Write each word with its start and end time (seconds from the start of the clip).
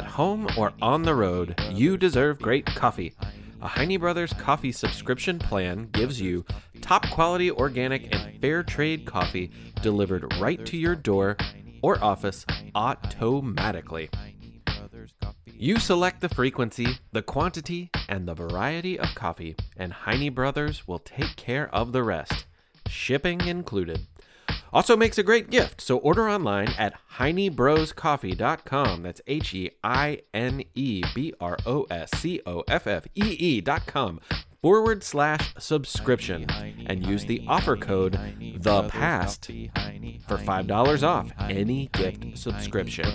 At 0.00 0.06
home 0.06 0.48
or 0.56 0.72
on 0.80 1.02
the 1.02 1.14
road, 1.14 1.60
you 1.70 1.98
deserve 1.98 2.40
great 2.40 2.64
coffee. 2.64 3.12
A 3.60 3.68
Heine 3.68 4.00
Brothers 4.00 4.32
coffee 4.32 4.72
subscription 4.72 5.38
plan 5.38 5.90
gives 5.92 6.18
you 6.18 6.46
top 6.80 7.10
quality 7.10 7.50
organic 7.50 8.10
and 8.10 8.40
fair 8.40 8.62
trade 8.62 9.04
coffee 9.04 9.50
delivered 9.82 10.32
right 10.40 10.64
to 10.64 10.78
your 10.78 10.94
door 10.96 11.36
or 11.82 12.02
office 12.02 12.46
automatically. 12.74 14.08
You 15.52 15.78
select 15.78 16.22
the 16.22 16.30
frequency, 16.30 16.98
the 17.12 17.20
quantity, 17.20 17.90
and 18.08 18.26
the 18.26 18.32
variety 18.32 18.98
of 18.98 19.14
coffee, 19.14 19.54
and 19.76 19.92
Heine 19.92 20.32
Brothers 20.32 20.88
will 20.88 21.00
take 21.00 21.36
care 21.36 21.68
of 21.74 21.92
the 21.92 22.02
rest, 22.02 22.46
shipping 22.88 23.46
included. 23.46 24.06
Also 24.72 24.96
makes 24.96 25.18
a 25.18 25.22
great 25.22 25.50
gift, 25.50 25.80
so 25.80 25.98
order 25.98 26.28
online 26.28 26.68
at 26.78 26.94
heinebroscoffee.com. 27.16 29.02
That's 29.02 29.20
H 29.26 29.54
E 29.54 29.70
I 29.82 30.20
N 30.32 30.62
E 30.74 31.02
B 31.14 31.34
R 31.40 31.58
O 31.66 31.86
S 31.90 32.10
C 32.16 32.40
O 32.46 32.62
F 32.68 32.86
F 32.86 33.06
E 33.14 33.36
E.com 33.38 34.20
forward 34.62 35.02
slash 35.02 35.54
subscription 35.58 36.46
and 36.86 37.06
use 37.06 37.24
the 37.24 37.42
offer 37.48 37.76
code 37.76 38.18
the 38.58 38.82
past 38.88 39.46
for 39.46 40.36
$5 40.36 41.02
off 41.02 41.32
any 41.48 41.88
gift 41.92 42.36
subscription. 42.36 43.06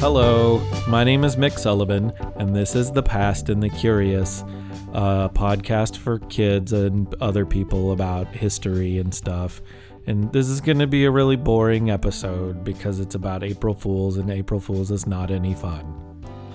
Hello, 0.00 0.66
my 0.88 1.04
name 1.04 1.24
is 1.24 1.36
Mick 1.36 1.58
Sullivan, 1.58 2.14
and 2.36 2.56
this 2.56 2.74
is 2.74 2.90
The 2.90 3.02
Past 3.02 3.50
and 3.50 3.62
the 3.62 3.68
Curious, 3.68 4.40
a 4.94 5.28
podcast 5.34 5.98
for 5.98 6.20
kids 6.20 6.72
and 6.72 7.14
other 7.20 7.44
people 7.44 7.92
about 7.92 8.26
history 8.28 8.96
and 8.96 9.14
stuff. 9.14 9.60
And 10.06 10.32
this 10.32 10.48
is 10.48 10.62
going 10.62 10.78
to 10.78 10.86
be 10.86 11.04
a 11.04 11.10
really 11.10 11.36
boring 11.36 11.90
episode 11.90 12.64
because 12.64 12.98
it's 12.98 13.14
about 13.14 13.44
April 13.44 13.74
Fools, 13.74 14.16
and 14.16 14.30
April 14.30 14.58
Fools 14.58 14.90
is 14.90 15.06
not 15.06 15.30
any 15.30 15.52
fun. 15.52 16.09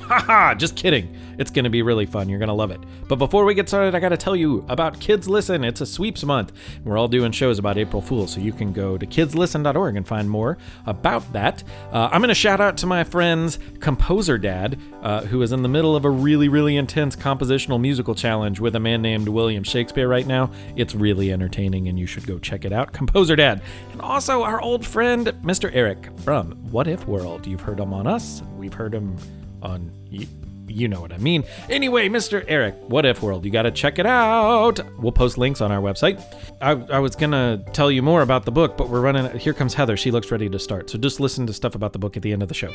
Haha, 0.08 0.54
just 0.54 0.76
kidding. 0.76 1.18
It's 1.40 1.52
going 1.52 1.64
to 1.64 1.70
be 1.70 1.82
really 1.82 2.06
fun. 2.06 2.30
You're 2.30 2.40
going 2.40 2.48
to 2.48 2.54
love 2.54 2.72
it. 2.72 2.80
But 3.08 3.16
before 3.16 3.44
we 3.44 3.56
get 3.56 3.68
started, 3.68 3.96
I 3.96 4.00
got 4.00 4.10
to 4.10 4.18
tell 4.18 4.36
you 4.36 4.64
about 4.70 5.00
Kids 5.00 5.28
Listen. 5.28 5.64
It's 5.64 5.82
a 5.82 5.86
sweeps 5.86 6.24
month. 6.24 6.54
We're 6.84 6.98
all 6.98 7.08
doing 7.08 7.32
shows 7.32 7.60
about 7.60 7.78
April 7.78 8.02
Fools, 8.02 8.32
so 8.32 8.40
you 8.40 8.54
can 8.54 8.72
go 8.72 8.98
to 8.98 9.06
kidslisten.org 9.06 9.96
and 9.96 10.08
find 10.08 10.30
more 10.30 10.58
about 10.86 11.34
that. 11.34 11.64
Uh, 11.92 12.10
I'm 12.12 12.22
going 12.22 12.30
to 12.30 12.36
shout 12.36 12.62
out 12.62 12.78
to 12.78 12.88
my 12.88 13.04
friend's 13.04 13.58
composer 13.80 14.38
dad, 14.38 14.80
uh, 15.02 15.22
who 15.22 15.42
is 15.42 15.52
in 15.52 15.64
the 15.64 15.70
middle 15.70 15.96
of 15.96 16.06
a 16.06 16.10
really, 16.10 16.50
really 16.50 16.78
intense 16.78 17.16
compositional 17.16 17.82
musical 17.82 18.16
challenge 18.16 18.60
with 18.60 18.76
a 18.76 18.80
man 18.80 19.02
named 19.02 19.28
William 19.28 19.64
Shakespeare 19.64 20.08
right 20.08 20.28
now. 20.28 20.52
It's 20.76 20.94
really 20.94 21.34
entertaining, 21.34 21.88
and 21.88 22.00
you 22.00 22.06
should 22.06 22.28
go 22.28 22.38
check 22.38 22.64
it 22.64 22.72
out. 22.72 22.94
Composer 22.94 23.36
dad. 23.36 23.62
And 23.92 24.02
also 24.02 24.44
our 24.44 24.62
old 24.62 24.86
friend, 24.86 25.28
Mr. 25.44 25.70
Eric 25.74 26.10
from 26.20 26.52
What 26.72 26.88
If 26.88 27.08
World. 27.08 27.48
You've 27.48 27.62
heard 27.62 27.80
him 27.80 27.94
on 27.94 28.08
us, 28.08 28.44
we've 28.56 28.74
heard 28.74 28.94
him 28.94 29.18
on 29.66 29.92
you, 30.10 30.28
you 30.68 30.88
know 30.88 31.02
what 31.02 31.14
I 31.14 31.18
mean. 31.18 31.44
Anyway, 31.70 32.10
Mr. 32.10 32.44
Eric, 32.48 32.76
What 32.88 33.06
If 33.06 33.22
World, 33.22 33.46
you 33.46 33.52
got 33.52 33.64
to 33.64 33.72
check 33.72 34.00
it 34.00 34.06
out. 34.06 34.80
We'll 35.00 35.12
post 35.12 35.38
links 35.38 35.62
on 35.62 35.72
our 35.72 35.82
website. 35.82 36.22
I, 36.62 36.72
I 36.72 37.00
was 37.00 37.16
gonna 37.16 37.64
tell 37.74 37.92
you 37.92 38.02
more 38.02 38.22
about 38.22 38.46
the 38.46 38.52
book, 38.52 38.78
but 38.78 38.90
we're 38.90 39.02
running. 39.02 39.38
Here 39.38 39.54
comes 39.54 39.74
Heather. 39.74 39.98
She 39.98 40.12
looks 40.12 40.32
ready 40.32 40.50
to 40.50 40.60
start. 40.60 40.90
So 40.90 40.98
just 40.98 41.20
listen 41.20 41.48
to 41.48 41.54
stuff 41.54 41.76
about 41.76 41.94
the 41.94 42.00
book 42.00 42.18
at 42.18 42.24
the 42.24 42.32
end 42.32 42.42
of 42.42 42.48
the 42.48 42.54
show. 42.54 42.72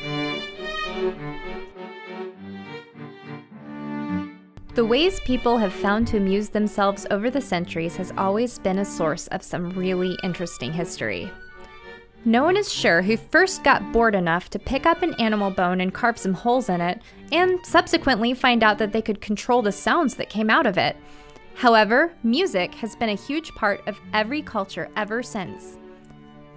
The 4.73 4.85
ways 4.85 5.19
people 5.19 5.57
have 5.57 5.73
found 5.73 6.07
to 6.07 6.17
amuse 6.17 6.47
themselves 6.47 7.05
over 7.11 7.29
the 7.29 7.41
centuries 7.41 7.97
has 7.97 8.13
always 8.17 8.57
been 8.57 8.79
a 8.79 8.85
source 8.85 9.27
of 9.27 9.43
some 9.43 9.71
really 9.71 10.17
interesting 10.23 10.71
history. 10.71 11.29
No 12.23 12.43
one 12.43 12.55
is 12.55 12.71
sure 12.71 13.01
who 13.01 13.17
first 13.17 13.63
got 13.63 13.91
bored 13.91 14.13
enough 14.13 14.51
to 14.51 14.59
pick 14.59 14.85
up 14.85 15.01
an 15.01 15.15
animal 15.15 15.49
bone 15.49 15.81
and 15.81 15.91
carve 15.91 16.19
some 16.19 16.35
holes 16.35 16.69
in 16.69 16.79
it, 16.79 17.01
and 17.31 17.59
subsequently 17.65 18.35
find 18.35 18.61
out 18.61 18.77
that 18.77 18.91
they 18.91 19.01
could 19.01 19.21
control 19.21 19.63
the 19.63 19.71
sounds 19.71 20.15
that 20.15 20.29
came 20.29 20.49
out 20.49 20.67
of 20.67 20.77
it. 20.77 20.95
However, 21.55 22.13
music 22.21 22.75
has 22.75 22.95
been 22.95 23.09
a 23.09 23.15
huge 23.15 23.51
part 23.55 23.81
of 23.87 23.99
every 24.13 24.43
culture 24.43 24.89
ever 24.95 25.23
since. 25.23 25.79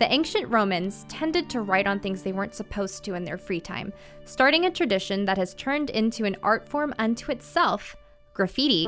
The 0.01 0.13
ancient 0.13 0.49
Romans 0.49 1.07
tended 1.09 1.49
to 1.51 1.63
write 1.63 1.87
on 1.87 1.99
things 1.99 2.23
they 2.23 2.33
weren't 2.33 2.55
supposed 2.55 3.03
to 3.05 3.15
in 3.15 3.25
their 3.25 3.39
free 3.39 3.61
time, 3.61 3.93
starting 4.27 4.67
a 4.67 4.71
tradition 4.71 5.25
that 5.25 5.39
has 5.39 5.55
turned 5.55 5.89
into 5.89 6.27
an 6.27 6.37
art 6.43 6.69
form 6.69 6.93
unto 6.99 7.33
itself 7.33 7.97
graffiti. 8.35 8.87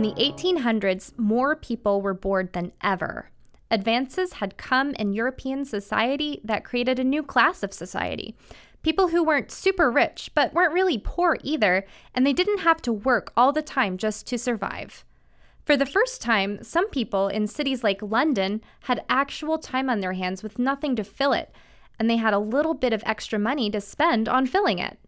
In 0.00 0.14
the 0.14 0.32
1800s, 0.32 1.12
more 1.18 1.54
people 1.54 2.00
were 2.00 2.14
bored 2.14 2.54
than 2.54 2.72
ever. 2.80 3.28
Advances 3.70 4.32
had 4.32 4.56
come 4.56 4.94
in 4.94 5.12
European 5.12 5.66
society 5.66 6.40
that 6.42 6.64
created 6.64 6.98
a 6.98 7.04
new 7.04 7.22
class 7.22 7.62
of 7.62 7.74
society. 7.74 8.34
People 8.82 9.08
who 9.08 9.22
weren't 9.22 9.50
super 9.50 9.90
rich, 9.90 10.30
but 10.34 10.54
weren't 10.54 10.72
really 10.72 10.96
poor 10.96 11.36
either, 11.42 11.84
and 12.14 12.26
they 12.26 12.32
didn't 12.32 12.60
have 12.60 12.80
to 12.80 12.94
work 12.94 13.30
all 13.36 13.52
the 13.52 13.60
time 13.60 13.98
just 13.98 14.26
to 14.28 14.38
survive. 14.38 15.04
For 15.66 15.76
the 15.76 15.84
first 15.84 16.22
time, 16.22 16.64
some 16.64 16.88
people 16.88 17.28
in 17.28 17.46
cities 17.46 17.84
like 17.84 18.00
London 18.00 18.62
had 18.84 19.04
actual 19.10 19.58
time 19.58 19.90
on 19.90 20.00
their 20.00 20.14
hands 20.14 20.42
with 20.42 20.58
nothing 20.58 20.96
to 20.96 21.04
fill 21.04 21.34
it, 21.34 21.54
and 21.98 22.08
they 22.08 22.16
had 22.16 22.32
a 22.32 22.38
little 22.38 22.72
bit 22.72 22.94
of 22.94 23.02
extra 23.04 23.38
money 23.38 23.70
to 23.70 23.82
spend 23.82 24.30
on 24.30 24.46
filling 24.46 24.78
it. 24.78 24.98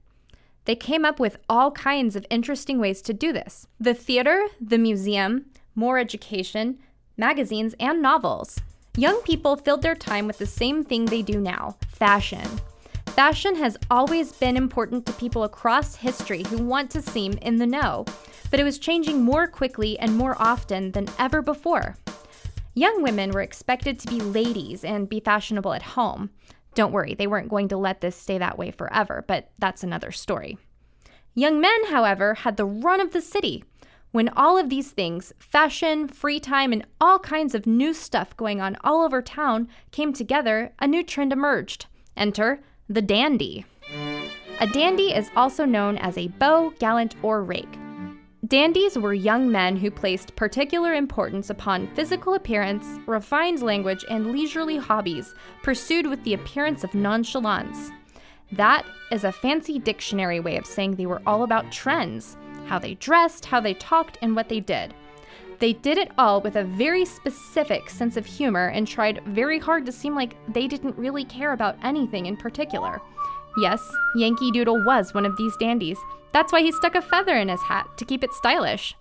They 0.65 0.77
came 0.77 1.05
up 1.05 1.19
with 1.19 1.39
all 1.49 1.73
kinds 1.73 2.15
of 2.15 2.27
interesting 2.31 2.79
ways 2.79 3.03
to 3.03 3.13
do 3.13 3.33
this 3.33 3.67
the 3.81 3.95
theater, 3.95 4.47
the 4.61 4.79
museum, 4.79 5.47
more 5.75 5.99
education, 5.99 6.79
magazines, 7.17 7.75
and 7.81 8.01
novels. 8.01 8.61
Young 8.97 9.23
people 9.23 9.57
filled 9.57 9.83
their 9.83 9.95
time 9.95 10.27
with 10.27 10.39
the 10.39 10.47
same 10.47 10.85
thing 10.85 11.07
they 11.07 11.23
do 11.23 11.41
now 11.41 11.77
fashion. 11.89 12.47
Fashion 13.07 13.57
has 13.57 13.77
always 13.91 14.33
been 14.33 14.57
important 14.57 15.05
to 15.07 15.13
people 15.13 15.45
across 15.45 15.97
history 15.97 16.45
who 16.49 16.59
want 16.59 16.91
to 16.91 17.03
seem 17.03 17.33
in 17.43 17.57
the 17.57 17.67
know, 17.67 18.05
but 18.51 18.61
it 18.61 18.65
was 18.65 18.79
changing 18.79 19.23
more 19.23 19.47
quickly 19.47 19.99
and 19.99 20.17
more 20.17 20.37
often 20.39 20.93
than 20.93 21.09
ever 21.19 21.43
before. 21.43 21.97
Young 22.75 23.03
women 23.03 23.31
were 23.31 23.43
expected 23.43 23.99
to 23.99 24.09
be 24.09 24.21
ladies 24.21 24.83
and 24.83 25.09
be 25.09 25.21
fashionable 25.21 25.75
at 25.75 25.83
home. 25.83 26.31
Don't 26.75 26.93
worry, 26.93 27.15
they 27.15 27.27
weren't 27.27 27.51
going 27.51 27.69
to 27.69 27.77
let 27.77 28.01
this 28.01 28.17
stay 28.17 28.39
that 28.39 28.59
way 28.59 28.71
forever, 28.71 29.25
but 29.27 29.51
that's 29.59 29.83
another 29.83 30.11
story. 30.11 30.59
Young 31.35 31.61
men, 31.61 31.87
however, 31.89 32.35
had 32.35 32.57
the 32.57 32.67
run 32.67 33.01
of 33.01 33.13
the 33.13 33.21
city. 33.21 33.65
When 34.11 34.29
all 34.31 34.59
of 34.59 34.69
these 34.69 34.91
things, 34.91 35.33
fashion, 35.39 36.07
free 36.07 36.39
time, 36.39 36.73
and 36.73 36.87
all 37.01 37.19
kinds 37.19 37.55
of 37.55 37.67
new 37.67 37.95
stuff 37.95 38.37
going 38.37 38.61
on 38.61 38.77
all 38.85 39.03
over 39.03 39.23
town 39.23 39.69
came 39.91 40.13
together, 40.13 40.73
a 40.79 40.87
new 40.87 41.03
trend 41.03 41.33
emerged. 41.33 41.87
Enter 42.17 42.61
the 42.89 43.01
dandy. 43.01 43.65
A 44.61 44.67
dandy 44.67 45.15
is 45.15 45.31
also 45.35 45.65
known 45.65 45.97
as 45.97 46.19
a 46.19 46.29
beau, 46.29 46.75
gallant, 46.79 47.17
or 47.23 47.43
rake. 47.43 47.79
Dandies 48.49 48.99
were 48.99 49.15
young 49.15 49.53
men 49.53 49.77
who 49.77 49.89
placed 49.89 50.35
particular 50.35 50.95
importance 50.95 51.49
upon 51.49 51.87
physical 51.95 52.35
appearance, 52.35 52.99
refined 53.07 53.63
language, 53.63 54.05
and 54.11 54.33
leisurely 54.33 54.77
hobbies 54.77 55.33
pursued 55.63 56.09
with 56.09 56.21
the 56.25 56.35
appearance 56.35 56.83
of 56.83 56.93
nonchalance. 56.93 57.93
That 58.51 58.85
is 59.13 59.23
a 59.23 59.31
fancy 59.31 59.79
dictionary 59.79 60.41
way 60.41 60.57
of 60.57 60.67
saying 60.67 60.97
they 60.97 61.07
were 61.07 61.23
all 61.25 61.45
about 61.45 61.71
trends 61.71 62.37
how 62.67 62.81
they 62.81 62.95
dressed, 62.95 63.45
how 63.45 63.61
they 63.61 63.75
talked, 63.75 64.19
and 64.23 64.35
what 64.35 64.49
they 64.49 64.61
did. 64.61 64.93
They 65.61 65.75
did 65.75 65.97
it 65.97 66.11
all 66.19 66.41
with 66.41 66.57
a 66.57 66.65
very 66.65 67.05
specific 67.05 67.89
sense 67.89 68.17
of 68.17 68.27
humor 68.27 68.69
and 68.69 68.89
tried 68.89 69.23
very 69.27 69.61
hard 69.61 69.87
to 69.87 69.93
seem 69.93 70.17
like 70.17 70.35
they 70.53 70.67
didn't 70.67 70.99
really 70.99 71.25
care 71.25 71.53
about 71.53 71.77
anything 71.85 72.27
in 72.27 72.37
particular. 72.37 73.01
Yes, 73.57 73.83
Yankee 74.15 74.51
Doodle 74.51 74.85
was 74.85 75.13
one 75.13 75.27
of 75.27 75.37
these 75.37 75.57
dandies. 75.59 75.99
That's 76.33 76.53
why 76.53 76.63
he 76.63 76.73
stuck 76.73 76.95
a 76.95 77.03
feather 77.03 77.37
in 77.37 77.49
his 77.49 77.63
hat 77.63 77.87
to 77.99 78.05
keep 78.05 78.25
it 78.25 78.33
stylish. 78.33 78.95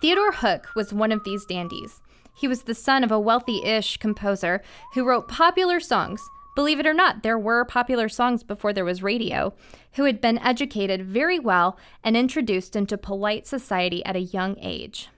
Theodore 0.00 0.32
Hook 0.32 0.68
was 0.74 0.92
one 0.92 1.12
of 1.12 1.24
these 1.24 1.44
dandies. 1.44 2.00
He 2.34 2.48
was 2.48 2.62
the 2.62 2.74
son 2.74 3.02
of 3.02 3.10
a 3.10 3.20
wealthy 3.20 3.64
ish 3.64 3.96
composer 3.96 4.62
who 4.94 5.04
wrote 5.04 5.28
popular 5.28 5.80
songs. 5.80 6.22
Believe 6.54 6.80
it 6.80 6.86
or 6.86 6.94
not, 6.94 7.22
there 7.22 7.38
were 7.38 7.64
popular 7.64 8.08
songs 8.08 8.42
before 8.42 8.72
there 8.72 8.84
was 8.84 9.02
radio, 9.02 9.54
who 9.94 10.04
had 10.04 10.20
been 10.20 10.38
educated 10.38 11.04
very 11.04 11.38
well 11.38 11.78
and 12.02 12.16
introduced 12.16 12.76
into 12.76 12.96
polite 12.96 13.46
society 13.46 14.04
at 14.04 14.16
a 14.16 14.20
young 14.20 14.56
age. 14.60 15.08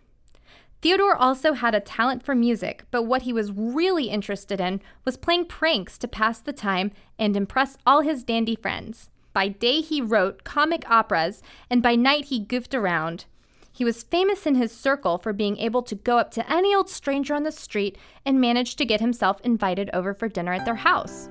Theodore 0.81 1.17
also 1.17 1.55
had 1.55 1.75
a 1.75 1.81
talent 1.81 2.23
for 2.23 2.35
music, 2.35 2.85
but 2.91 3.03
what 3.03 3.23
he 3.23 3.33
was 3.33 3.51
really 3.51 4.11
interested 4.11 4.61
in 4.61 4.81
was 5.05 5.17
playing 5.17 5.47
pranks 5.47 5.99
to 5.99 6.07
pass 6.07 6.39
the 6.39 6.53
time 6.53 6.93
and 7.19 7.37
impress 7.37 7.77
all 7.85 8.03
his 8.03 8.23
dandy 8.23 8.55
friends. 8.55 9.11
By 9.33 9.49
day, 9.49 9.81
he 9.81 10.01
wrote 10.01 10.45
comic 10.45 10.89
operas, 10.89 11.43
and 11.69 11.83
by 11.83 11.97
night, 11.97 12.27
he 12.27 12.39
goofed 12.39 12.75
around. 12.75 13.25
He 13.73 13.85
was 13.85 14.03
famous 14.03 14.47
in 14.47 14.55
his 14.55 14.73
circle 14.73 15.19
for 15.19 15.33
being 15.33 15.59
able 15.59 15.83
to 15.83 15.95
go 15.95 16.19
up 16.19 16.31
to 16.33 16.53
any 16.53 16.75
old 16.75 16.89
stranger 16.89 17.35
on 17.35 17.43
the 17.43 17.53
street 17.53 17.99
and 18.25 18.41
manage 18.41 18.77
to 18.77 18.85
get 18.85 19.01
himself 19.01 19.41
invited 19.43 19.91
over 19.93 20.15
for 20.15 20.29
dinner 20.29 20.53
at 20.53 20.65
their 20.65 20.75
house. 20.75 21.29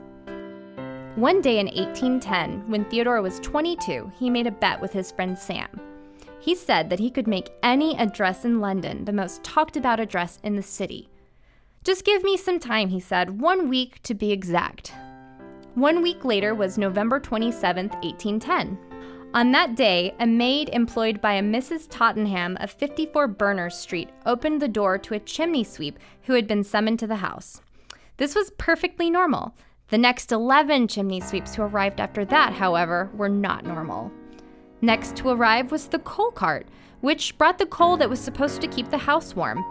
One 1.15 1.41
day 1.41 1.59
in 1.59 1.67
1810, 1.67 2.69
when 2.69 2.85
Theodore 2.85 3.21
was 3.21 3.39
22, 3.39 4.11
he 4.19 4.29
made 4.29 4.47
a 4.47 4.51
bet 4.51 4.79
with 4.79 4.93
his 4.93 5.11
friend 5.11 5.37
Sam. 5.37 5.67
He 6.47 6.55
said 6.55 6.89
that 6.89 6.99
he 6.99 7.11
could 7.11 7.27
make 7.27 7.49
any 7.61 7.97
address 7.97 8.45
in 8.45 8.61
London 8.61 9.03
the 9.03 9.11
most 9.11 9.43
talked 9.43 9.75
about 9.75 9.99
address 9.99 10.39
in 10.43 10.55
the 10.55 10.63
city. 10.63 11.09
Just 11.83 12.05
give 12.05 12.23
me 12.23 12.37
some 12.37 12.57
time, 12.57 12.87
he 12.87 13.01
said, 13.01 13.41
one 13.41 13.67
week 13.67 14.01
to 14.03 14.13
be 14.13 14.31
exact. 14.31 14.93
One 15.75 16.01
week 16.01 16.23
later 16.23 16.55
was 16.55 16.77
November 16.77 17.19
27, 17.19 17.89
1810. 17.89 18.79
On 19.33 19.51
that 19.51 19.75
day, 19.75 20.15
a 20.21 20.25
maid 20.25 20.69
employed 20.69 21.19
by 21.19 21.33
a 21.33 21.41
Mrs. 21.41 21.85
Tottenham 21.89 22.55
of 22.61 22.71
54 22.71 23.27
Berners 23.27 23.75
Street 23.75 24.07
opened 24.25 24.61
the 24.61 24.69
door 24.69 24.97
to 24.99 25.15
a 25.15 25.19
chimney 25.19 25.65
sweep 25.65 25.99
who 26.23 26.33
had 26.33 26.47
been 26.47 26.63
summoned 26.63 26.99
to 26.99 27.07
the 27.07 27.17
house. 27.17 27.59
This 28.15 28.35
was 28.35 28.51
perfectly 28.51 29.09
normal. 29.09 29.53
The 29.89 29.97
next 29.97 30.31
11 30.31 30.87
chimney 30.87 31.19
sweeps 31.19 31.55
who 31.55 31.63
arrived 31.63 31.99
after 31.99 32.23
that, 32.23 32.53
however, 32.53 33.11
were 33.13 33.27
not 33.27 33.65
normal. 33.65 34.13
Next 34.81 35.15
to 35.17 35.29
arrive 35.29 35.71
was 35.71 35.87
the 35.87 35.99
coal 35.99 36.31
cart, 36.31 36.67
which 37.01 37.37
brought 37.37 37.57
the 37.57 37.65
coal 37.65 37.97
that 37.97 38.09
was 38.09 38.19
supposed 38.19 38.61
to 38.61 38.67
keep 38.67 38.89
the 38.89 38.97
house 38.97 39.35
warm. 39.35 39.65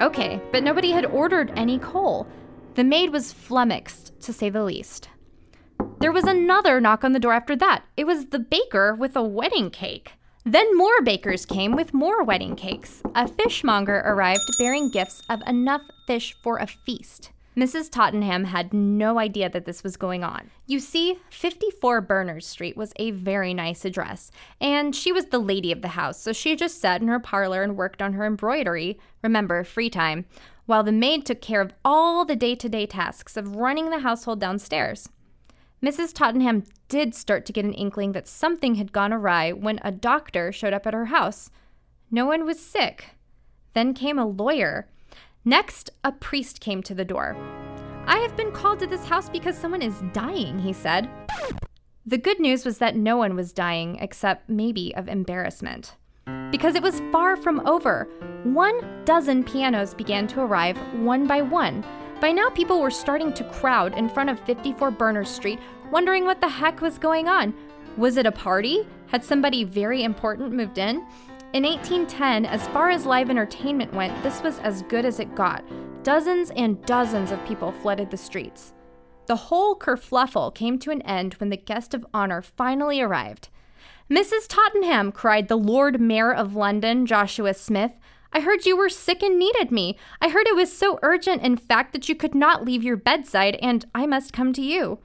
Okay, 0.00 0.40
but 0.50 0.62
nobody 0.62 0.90
had 0.90 1.06
ordered 1.06 1.52
any 1.56 1.78
coal. 1.78 2.26
The 2.74 2.84
maid 2.84 3.10
was 3.10 3.32
flummoxed, 3.32 4.18
to 4.22 4.32
say 4.32 4.50
the 4.50 4.64
least. 4.64 5.08
There 6.00 6.12
was 6.12 6.24
another 6.24 6.80
knock 6.80 7.04
on 7.04 7.12
the 7.12 7.20
door 7.20 7.32
after 7.32 7.54
that. 7.56 7.84
It 7.96 8.04
was 8.04 8.26
the 8.26 8.38
baker 8.38 8.94
with 8.94 9.16
a 9.16 9.22
wedding 9.22 9.70
cake. 9.70 10.12
Then 10.44 10.76
more 10.76 11.02
bakers 11.02 11.44
came 11.44 11.72
with 11.72 11.92
more 11.92 12.24
wedding 12.24 12.56
cakes. 12.56 13.02
A 13.14 13.28
fishmonger 13.28 13.98
arrived 14.06 14.40
bearing 14.58 14.90
gifts 14.90 15.22
of 15.28 15.42
enough 15.46 15.82
fish 16.06 16.34
for 16.42 16.56
a 16.56 16.66
feast. 16.66 17.30
Mrs. 17.56 17.90
Tottenham 17.90 18.44
had 18.44 18.72
no 18.72 19.18
idea 19.18 19.50
that 19.50 19.64
this 19.64 19.82
was 19.82 19.96
going 19.96 20.22
on. 20.22 20.50
You 20.66 20.78
see, 20.78 21.18
54 21.30 22.00
Berners 22.00 22.46
Street 22.46 22.76
was 22.76 22.92
a 22.96 23.10
very 23.10 23.52
nice 23.52 23.84
address, 23.84 24.30
and 24.60 24.94
she 24.94 25.10
was 25.10 25.26
the 25.26 25.40
lady 25.40 25.72
of 25.72 25.82
the 25.82 25.88
house, 25.88 26.20
so 26.20 26.32
she 26.32 26.54
just 26.54 26.80
sat 26.80 27.02
in 27.02 27.08
her 27.08 27.18
parlor 27.18 27.64
and 27.64 27.76
worked 27.76 28.00
on 28.00 28.12
her 28.12 28.24
embroidery, 28.24 29.00
remember, 29.20 29.64
free 29.64 29.90
time, 29.90 30.26
while 30.66 30.84
the 30.84 30.92
maid 30.92 31.26
took 31.26 31.40
care 31.40 31.60
of 31.60 31.74
all 31.84 32.24
the 32.24 32.36
day 32.36 32.54
to 32.54 32.68
day 32.68 32.86
tasks 32.86 33.36
of 33.36 33.56
running 33.56 33.90
the 33.90 33.98
household 33.98 34.38
downstairs. 34.38 35.08
Mrs. 35.82 36.14
Tottenham 36.14 36.62
did 36.88 37.16
start 37.16 37.44
to 37.46 37.52
get 37.52 37.64
an 37.64 37.72
inkling 37.72 38.12
that 38.12 38.28
something 38.28 38.76
had 38.76 38.92
gone 38.92 39.12
awry 39.12 39.50
when 39.50 39.80
a 39.82 39.90
doctor 39.90 40.52
showed 40.52 40.72
up 40.72 40.86
at 40.86 40.94
her 40.94 41.06
house. 41.06 41.50
No 42.12 42.26
one 42.26 42.44
was 42.44 42.60
sick. 42.60 43.16
Then 43.72 43.94
came 43.94 44.18
a 44.18 44.26
lawyer 44.26 44.88
Next, 45.44 45.90
a 46.04 46.12
priest 46.12 46.60
came 46.60 46.82
to 46.82 46.94
the 46.94 47.04
door. 47.04 47.34
I 48.06 48.18
have 48.18 48.36
been 48.36 48.52
called 48.52 48.78
to 48.80 48.86
this 48.86 49.06
house 49.06 49.30
because 49.30 49.56
someone 49.56 49.80
is 49.80 50.02
dying, 50.12 50.58
he 50.58 50.74
said. 50.74 51.08
The 52.04 52.18
good 52.18 52.40
news 52.40 52.66
was 52.66 52.76
that 52.78 52.94
no 52.94 53.16
one 53.16 53.34
was 53.34 53.52
dying 53.52 53.96
except 54.00 54.50
maybe 54.50 54.94
of 54.94 55.08
embarrassment. 55.08 55.96
Because 56.50 56.74
it 56.74 56.82
was 56.82 57.00
far 57.10 57.36
from 57.36 57.66
over. 57.66 58.06
One 58.44 59.04
dozen 59.06 59.42
pianos 59.42 59.94
began 59.94 60.26
to 60.28 60.40
arrive 60.40 60.76
one 61.00 61.26
by 61.26 61.40
one. 61.40 61.84
By 62.20 62.32
now, 62.32 62.50
people 62.50 62.82
were 62.82 62.90
starting 62.90 63.32
to 63.34 63.44
crowd 63.44 63.96
in 63.96 64.10
front 64.10 64.28
of 64.28 64.38
54 64.40 64.90
Berners 64.90 65.30
Street, 65.30 65.58
wondering 65.90 66.26
what 66.26 66.42
the 66.42 66.48
heck 66.48 66.82
was 66.82 66.98
going 66.98 67.28
on. 67.28 67.54
Was 67.96 68.18
it 68.18 68.26
a 68.26 68.32
party? 68.32 68.86
Had 69.06 69.24
somebody 69.24 69.64
very 69.64 70.02
important 70.02 70.52
moved 70.52 70.76
in? 70.76 71.06
In 71.52 71.64
1810, 71.64 72.46
as 72.46 72.68
far 72.68 72.90
as 72.90 73.04
live 73.04 73.28
entertainment 73.28 73.92
went, 73.92 74.22
this 74.22 74.40
was 74.40 74.60
as 74.60 74.82
good 74.82 75.04
as 75.04 75.18
it 75.18 75.34
got. 75.34 75.64
Dozens 76.04 76.52
and 76.52 76.80
dozens 76.86 77.32
of 77.32 77.44
people 77.44 77.72
flooded 77.72 78.08
the 78.08 78.16
streets. 78.16 78.72
The 79.26 79.34
whole 79.34 79.74
kerfluffle 79.74 80.54
came 80.54 80.78
to 80.78 80.92
an 80.92 81.02
end 81.02 81.34
when 81.34 81.48
the 81.50 81.56
guest 81.56 81.92
of 81.92 82.06
honor 82.14 82.40
finally 82.40 83.00
arrived. 83.00 83.48
Mrs. 84.08 84.46
Tottenham, 84.48 85.10
cried 85.10 85.48
the 85.48 85.58
Lord 85.58 86.00
Mayor 86.00 86.32
of 86.32 86.54
London, 86.54 87.04
Joshua 87.04 87.52
Smith. 87.54 87.98
I 88.32 88.38
heard 88.38 88.64
you 88.64 88.76
were 88.76 88.88
sick 88.88 89.20
and 89.20 89.36
needed 89.36 89.72
me. 89.72 89.98
I 90.20 90.28
heard 90.28 90.46
it 90.46 90.54
was 90.54 90.76
so 90.76 91.00
urgent, 91.02 91.42
in 91.42 91.56
fact, 91.56 91.92
that 91.94 92.08
you 92.08 92.14
could 92.14 92.34
not 92.34 92.64
leave 92.64 92.84
your 92.84 92.96
bedside, 92.96 93.56
and 93.60 93.84
I 93.92 94.06
must 94.06 94.32
come 94.32 94.52
to 94.52 94.62
you. 94.62 95.00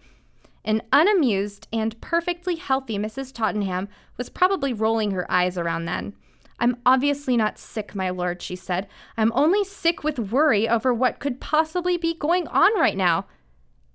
An 0.64 0.84
unamused 0.94 1.68
and 1.74 2.00
perfectly 2.02 2.58
healthy 2.58 3.00
Mrs. 3.00 3.34
Tottenham 3.34 3.88
was 4.16 4.30
probably 4.30 4.74
rolling 4.74 5.10
her 5.10 5.30
eyes 5.32 5.58
around 5.58 5.86
then. 5.86 6.14
I'm 6.60 6.78
obviously 6.86 7.36
not 7.36 7.58
sick, 7.58 7.96
my 7.96 8.10
lord, 8.10 8.42
she 8.42 8.56
said. 8.56 8.88
I'm 9.18 9.32
only 9.34 9.64
sick 9.64 10.04
with 10.04 10.32
worry 10.32 10.68
over 10.70 10.94
what 10.94 11.20
could 11.20 11.40
possibly 11.40 11.98
be 11.98 12.14
going 12.14 12.48
on 12.48 12.78
right 12.80 12.98
now. 12.98 13.26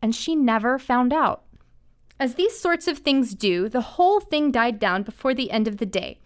And 0.03 0.15
she 0.15 0.35
never 0.35 0.79
found 0.79 1.13
out. 1.13 1.43
As 2.19 2.35
these 2.35 2.59
sorts 2.59 2.87
of 2.87 2.99
things 2.99 3.35
do, 3.35 3.69
the 3.69 3.81
whole 3.81 4.21
thing 4.21 4.51
died 4.51 4.79
down 4.79 5.03
before 5.03 5.33
the 5.33 5.51
end 5.51 5.67
of 5.67 5.79
the 5.79 5.87
day. 5.87 6.19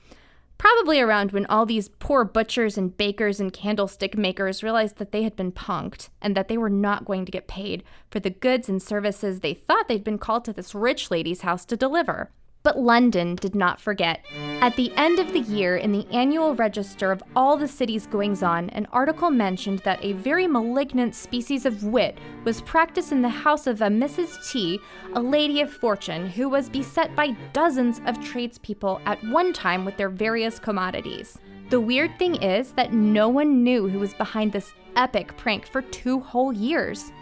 Probably 0.58 1.00
around 1.00 1.32
when 1.32 1.46
all 1.46 1.66
these 1.66 1.88
poor 1.88 2.24
butchers 2.24 2.78
and 2.78 2.96
bakers 2.96 3.38
and 3.38 3.52
candlestick 3.52 4.16
makers 4.16 4.62
realized 4.62 4.96
that 4.96 5.12
they 5.12 5.22
had 5.22 5.36
been 5.36 5.52
punked 5.52 6.08
and 6.20 6.36
that 6.36 6.48
they 6.48 6.56
were 6.56 6.70
not 6.70 7.04
going 7.04 7.24
to 7.24 7.32
get 7.32 7.48
paid 7.48 7.84
for 8.10 8.18
the 8.18 8.30
goods 8.30 8.68
and 8.68 8.82
services 8.82 9.40
they 9.40 9.54
thought 9.54 9.88
they'd 9.88 10.04
been 10.04 10.18
called 10.18 10.44
to 10.44 10.52
this 10.52 10.74
rich 10.74 11.10
lady's 11.10 11.42
house 11.42 11.64
to 11.66 11.76
deliver. 11.76 12.30
But 12.64 12.78
London 12.78 13.34
did 13.34 13.54
not 13.54 13.78
forget. 13.78 14.24
At 14.62 14.74
the 14.74 14.90
end 14.96 15.18
of 15.18 15.34
the 15.34 15.40
year, 15.40 15.76
in 15.76 15.92
the 15.92 16.06
annual 16.10 16.54
register 16.54 17.12
of 17.12 17.22
all 17.36 17.58
the 17.58 17.68
city's 17.68 18.06
goings 18.06 18.42
on, 18.42 18.70
an 18.70 18.86
article 18.90 19.30
mentioned 19.30 19.80
that 19.80 20.02
a 20.02 20.14
very 20.14 20.46
malignant 20.46 21.14
species 21.14 21.66
of 21.66 21.84
wit 21.84 22.16
was 22.44 22.62
practiced 22.62 23.12
in 23.12 23.20
the 23.20 23.28
house 23.28 23.66
of 23.66 23.82
a 23.82 23.88
Mrs. 23.88 24.50
T, 24.50 24.80
a 25.12 25.20
lady 25.20 25.60
of 25.60 25.70
fortune, 25.70 26.26
who 26.26 26.48
was 26.48 26.70
beset 26.70 27.14
by 27.14 27.36
dozens 27.52 28.00
of 28.06 28.24
tradespeople 28.24 28.98
at 29.04 29.22
one 29.24 29.52
time 29.52 29.84
with 29.84 29.98
their 29.98 30.08
various 30.08 30.58
commodities. 30.58 31.38
The 31.68 31.80
weird 31.80 32.18
thing 32.18 32.36
is 32.36 32.72
that 32.72 32.94
no 32.94 33.28
one 33.28 33.62
knew 33.62 33.88
who 33.88 33.98
was 33.98 34.14
behind 34.14 34.52
this 34.52 34.72
epic 34.96 35.36
prank 35.36 35.66
for 35.66 35.82
two 35.82 36.18
whole 36.18 36.52
years. 36.52 37.12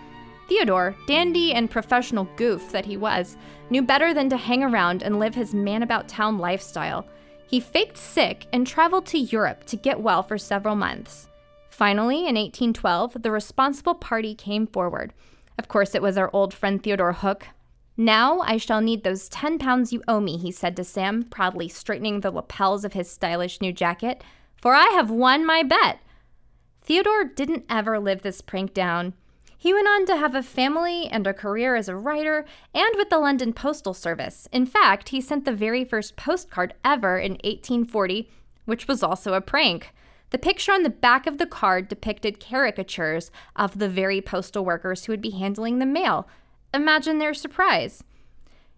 Theodore, 0.53 0.95
dandy 1.07 1.55
and 1.55 1.71
professional 1.71 2.29
goof 2.37 2.73
that 2.73 2.85
he 2.85 2.99
was, 2.99 3.39
knew 3.71 3.81
better 3.81 4.13
than 4.13 4.29
to 4.29 4.37
hang 4.37 4.63
around 4.63 5.03
and 5.03 5.19
live 5.19 5.35
his 5.35 5.55
man 5.55 5.83
about 5.83 6.09
town 6.09 6.37
lifestyle. 6.37 7.07
He 7.47 7.59
faked 7.59 7.97
sick 7.97 8.47
and 8.53 8.67
traveled 8.67 9.07
to 9.07 9.19
Europe 9.19 9.65
to 9.65 9.79
get 9.79 10.03
well 10.03 10.23
for 10.23 10.37
several 10.37 10.77
months. 10.77 11.27
Finally, 11.71 12.19
in 12.19 12.35
1812, 12.35 13.23
the 13.23 13.31
responsible 13.31 13.95
party 13.95 14.35
came 14.35 14.67
forward. 14.67 15.15
Of 15.59 15.69
course, 15.69 15.95
it 15.95 16.03
was 16.03 16.19
our 16.19 16.29
old 16.35 16.53
friend 16.53 16.83
Theodore 16.83 17.15
Hook. 17.15 17.47
Now 17.97 18.41
I 18.41 18.59
shall 18.59 18.83
need 18.83 19.05
those 19.05 19.31
10 19.31 19.59
pounds 19.59 19.91
you 19.91 20.03
owe 20.07 20.21
me, 20.21 20.37
he 20.37 20.53
said 20.53 20.77
to 20.77 20.85
Sam, 20.85 21.23
proudly 21.23 21.67
straightening 21.67 22.21
the 22.21 22.31
lapels 22.31 22.85
of 22.85 22.93
his 22.93 23.11
stylish 23.11 23.63
new 23.63 23.73
jacket, 23.73 24.23
for 24.61 24.75
I 24.75 24.89
have 24.89 25.11
won 25.11 25.47
my 25.47 25.63
bet. 25.63 26.01
Theodore 26.83 27.25
didn't 27.25 27.65
ever 27.71 27.99
live 27.99 28.21
this 28.21 28.43
prank 28.43 28.75
down. 28.75 29.15
He 29.63 29.73
went 29.73 29.87
on 29.87 30.07
to 30.07 30.17
have 30.17 30.35
a 30.35 30.43
family 30.43 31.07
and 31.07 31.25
a 31.25 31.33
career 31.33 31.77
as 31.77 31.89
a 31.89 31.95
writer 31.95 32.45
and 32.75 32.97
with 32.97 33.11
the 33.11 33.21
London 33.21 33.53
Postal 33.53 33.95
Service. 33.95 34.49
In 34.51 34.67
fact, 34.67 35.11
he 35.11 35.21
sent 35.21 35.45
the 35.45 35.53
very 35.53 35.85
first 35.85 36.17
postcard 36.17 36.75
ever 36.85 37.17
in 37.17 37.35
1840, 37.45 38.29
which 38.65 38.89
was 38.89 39.05
also 39.05 39.35
a 39.35 39.41
prank. 39.41 39.95
The 40.31 40.39
picture 40.39 40.73
on 40.73 40.83
the 40.83 40.91
back 40.91 41.29
of 41.29 41.39
the 41.39 41.47
card 41.47 41.87
depicted 41.87 42.41
caricatures 42.41 43.31
of 43.55 43.79
the 43.79 43.89
very 43.89 44.21
postal 44.21 44.65
workers 44.65 45.05
who 45.05 45.13
would 45.13 45.23
be 45.23 45.31
handling 45.31 45.79
the 45.79 45.87
mail. 45.87 46.27
Imagine 46.75 47.19
their 47.19 47.33
surprise. 47.33 48.03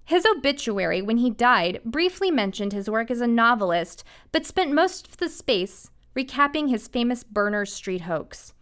His 0.04 0.26
obituary, 0.26 1.00
when 1.00 1.16
he 1.16 1.30
died, 1.30 1.80
briefly 1.82 2.30
mentioned 2.30 2.74
his 2.74 2.90
work 2.90 3.10
as 3.10 3.22
a 3.22 3.26
novelist, 3.26 4.04
but 4.32 4.44
spent 4.44 4.70
most 4.70 5.08
of 5.08 5.16
the 5.16 5.30
space 5.30 5.90
recapping 6.14 6.68
his 6.68 6.88
famous 6.88 7.24
Berners 7.24 7.72
Street 7.72 8.02
hoax. 8.02 8.53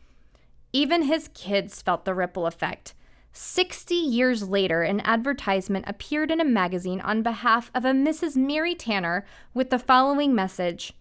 Even 0.73 1.02
his 1.02 1.29
kids 1.35 1.83
felt 1.83 2.05
the 2.05 2.14
ripple 2.14 2.47
effect. 2.47 2.95
60 3.33 3.95
years 3.95 4.49
later, 4.49 4.83
an 4.83 5.00
advertisement 5.00 5.87
appeared 5.88 6.31
in 6.31 6.41
a 6.41 6.45
magazine 6.45 7.00
on 7.00 7.23
behalf 7.23 7.71
of 7.75 7.85
a 7.85 7.93
Mrs. 7.93 8.37
Mary 8.37 8.75
Tanner 8.75 9.25
with 9.55 9.71
the 9.71 9.79
following 9.79 10.35
message 10.35 10.93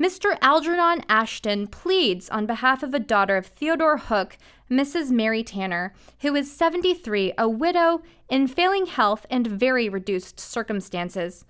Mr. 0.00 0.36
Algernon 0.42 1.04
Ashton 1.08 1.68
pleads 1.68 2.28
on 2.30 2.46
behalf 2.46 2.82
of 2.82 2.92
a 2.92 2.98
daughter 2.98 3.36
of 3.36 3.46
Theodore 3.46 3.98
Hook, 3.98 4.36
Mrs. 4.68 5.10
Mary 5.10 5.44
Tanner, 5.44 5.94
who 6.22 6.34
is 6.34 6.50
73, 6.50 7.34
a 7.38 7.48
widow, 7.48 8.02
in 8.28 8.48
failing 8.48 8.86
health 8.86 9.26
and 9.30 9.46
very 9.46 9.88
reduced 9.88 10.40
circumstances. 10.40 11.44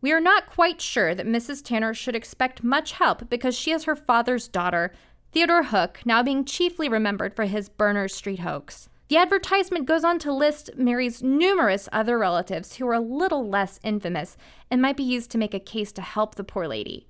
We 0.00 0.10
are 0.10 0.20
not 0.20 0.46
quite 0.46 0.80
sure 0.80 1.14
that 1.14 1.28
Mrs. 1.28 1.62
Tanner 1.62 1.94
should 1.94 2.16
expect 2.16 2.64
much 2.64 2.92
help 2.92 3.30
because 3.30 3.54
she 3.56 3.70
is 3.70 3.84
her 3.84 3.94
father's 3.94 4.48
daughter, 4.48 4.92
Theodore 5.32 5.62
Hook, 5.62 6.00
now 6.04 6.22
being 6.22 6.44
chiefly 6.44 6.90
remembered 6.90 7.34
for 7.34 7.46
his 7.46 7.70
Berners 7.70 8.14
Street 8.14 8.40
hoax. 8.40 8.90
The 9.08 9.16
advertisement 9.16 9.86
goes 9.86 10.04
on 10.04 10.18
to 10.18 10.32
list 10.32 10.68
Mary's 10.76 11.22
numerous 11.22 11.88
other 11.90 12.18
relatives 12.18 12.76
who 12.76 12.86
are 12.86 12.92
a 12.92 13.00
little 13.00 13.48
less 13.48 13.80
infamous 13.82 14.36
and 14.70 14.82
might 14.82 14.98
be 14.98 15.02
used 15.02 15.30
to 15.30 15.38
make 15.38 15.54
a 15.54 15.58
case 15.58 15.90
to 15.92 16.02
help 16.02 16.34
the 16.34 16.44
poor 16.44 16.68
lady. 16.68 17.06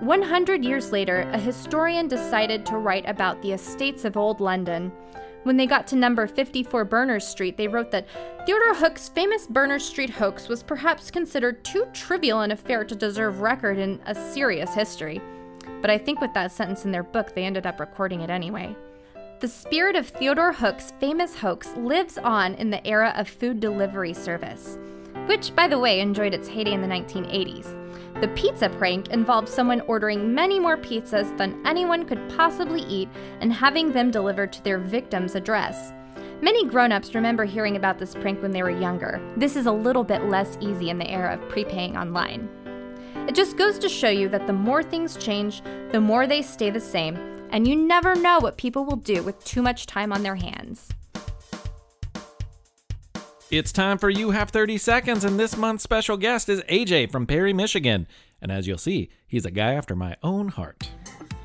100 0.00 0.64
years 0.64 0.90
later, 0.90 1.20
a 1.32 1.38
historian 1.38 2.08
decided 2.08 2.66
to 2.66 2.78
write 2.78 3.08
about 3.08 3.40
the 3.42 3.52
estates 3.52 4.04
of 4.04 4.16
Old 4.16 4.40
London. 4.40 4.90
When 5.44 5.56
they 5.56 5.66
got 5.66 5.86
to 5.88 5.96
number 5.96 6.26
54 6.26 6.84
Berners 6.84 7.26
Street, 7.26 7.56
they 7.56 7.68
wrote 7.68 7.92
that 7.92 8.08
Theodore 8.44 8.74
Hook's 8.74 9.08
famous 9.08 9.46
Berners 9.46 9.84
Street 9.84 10.10
hoax 10.10 10.48
was 10.48 10.64
perhaps 10.64 11.12
considered 11.12 11.62
too 11.62 11.86
trivial 11.92 12.40
an 12.40 12.50
affair 12.50 12.84
to 12.84 12.94
deserve 12.96 13.40
record 13.40 13.78
in 13.78 14.00
a 14.06 14.14
serious 14.16 14.74
history. 14.74 15.20
But 15.80 15.90
I 15.90 15.98
think 15.98 16.20
with 16.20 16.34
that 16.34 16.52
sentence 16.52 16.84
in 16.84 16.92
their 16.92 17.02
book, 17.02 17.34
they 17.34 17.44
ended 17.44 17.66
up 17.66 17.80
recording 17.80 18.20
it 18.20 18.30
anyway. 18.30 18.76
The 19.40 19.48
spirit 19.48 19.96
of 19.96 20.06
Theodore 20.06 20.52
Hook's 20.52 20.92
famous 21.00 21.34
hoax 21.34 21.74
lives 21.76 22.18
on 22.18 22.54
in 22.56 22.68
the 22.68 22.86
era 22.86 23.14
of 23.16 23.26
food 23.26 23.58
delivery 23.58 24.12
service, 24.12 24.78
which, 25.26 25.54
by 25.56 25.66
the 25.66 25.78
way, 25.78 26.00
enjoyed 26.00 26.34
its 26.34 26.46
heyday 26.46 26.72
in 26.72 26.82
the 26.82 26.86
1980s. 26.86 27.74
The 28.20 28.28
pizza 28.28 28.68
prank 28.68 29.08
involved 29.08 29.48
someone 29.48 29.80
ordering 29.82 30.34
many 30.34 30.58
more 30.60 30.76
pizzas 30.76 31.34
than 31.38 31.66
anyone 31.66 32.04
could 32.04 32.28
possibly 32.36 32.82
eat 32.82 33.08
and 33.40 33.50
having 33.50 33.92
them 33.92 34.10
delivered 34.10 34.52
to 34.52 34.62
their 34.62 34.78
victim's 34.78 35.34
address. 35.34 35.94
Many 36.42 36.66
grown 36.66 36.92
ups 36.92 37.14
remember 37.14 37.44
hearing 37.44 37.76
about 37.76 37.98
this 37.98 38.14
prank 38.14 38.42
when 38.42 38.50
they 38.50 38.62
were 38.62 38.70
younger. 38.70 39.22
This 39.38 39.56
is 39.56 39.64
a 39.64 39.72
little 39.72 40.04
bit 40.04 40.24
less 40.24 40.58
easy 40.60 40.90
in 40.90 40.98
the 40.98 41.10
era 41.10 41.34
of 41.34 41.48
prepaying 41.48 41.96
online. 41.96 42.48
It 43.30 43.36
just 43.36 43.56
goes 43.56 43.78
to 43.78 43.88
show 43.88 44.08
you 44.08 44.28
that 44.30 44.48
the 44.48 44.52
more 44.52 44.82
things 44.82 45.16
change, 45.16 45.62
the 45.92 46.00
more 46.00 46.26
they 46.26 46.42
stay 46.42 46.68
the 46.68 46.80
same, 46.80 47.16
and 47.50 47.64
you 47.64 47.76
never 47.76 48.16
know 48.16 48.40
what 48.40 48.56
people 48.56 48.84
will 48.84 48.96
do 48.96 49.22
with 49.22 49.44
too 49.44 49.62
much 49.62 49.86
time 49.86 50.12
on 50.12 50.24
their 50.24 50.34
hands. 50.34 50.88
It's 53.48 53.70
time 53.70 53.98
for 53.98 54.10
You 54.10 54.32
Have 54.32 54.50
30 54.50 54.78
Seconds, 54.78 55.22
and 55.22 55.38
this 55.38 55.56
month's 55.56 55.84
special 55.84 56.16
guest 56.16 56.48
is 56.48 56.60
AJ 56.62 57.12
from 57.12 57.24
Perry, 57.24 57.52
Michigan. 57.52 58.08
And 58.42 58.50
as 58.50 58.66
you'll 58.66 58.78
see, 58.78 59.10
he's 59.28 59.46
a 59.46 59.52
guy 59.52 59.74
after 59.74 59.94
my 59.94 60.16
own 60.24 60.48
heart. 60.48 60.90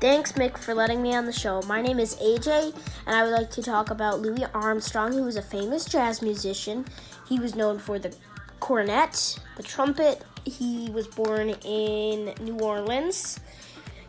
Thanks, 0.00 0.32
Mick, 0.32 0.58
for 0.58 0.74
letting 0.74 1.00
me 1.00 1.14
on 1.14 1.24
the 1.24 1.32
show. 1.32 1.62
My 1.68 1.80
name 1.80 2.00
is 2.00 2.16
AJ, 2.16 2.74
and 3.06 3.14
I 3.14 3.22
would 3.22 3.30
like 3.30 3.50
to 3.52 3.62
talk 3.62 3.92
about 3.92 4.20
Louis 4.20 4.44
Armstrong, 4.54 5.12
who 5.12 5.22
was 5.22 5.36
a 5.36 5.42
famous 5.42 5.84
jazz 5.84 6.20
musician. 6.20 6.84
He 7.28 7.38
was 7.38 7.54
known 7.54 7.78
for 7.78 8.00
the 8.00 8.12
cornet, 8.60 9.38
the 9.56 9.62
trumpet. 9.62 10.22
He 10.44 10.90
was 10.90 11.06
born 11.08 11.50
in 11.64 12.34
New 12.40 12.58
Orleans. 12.58 13.40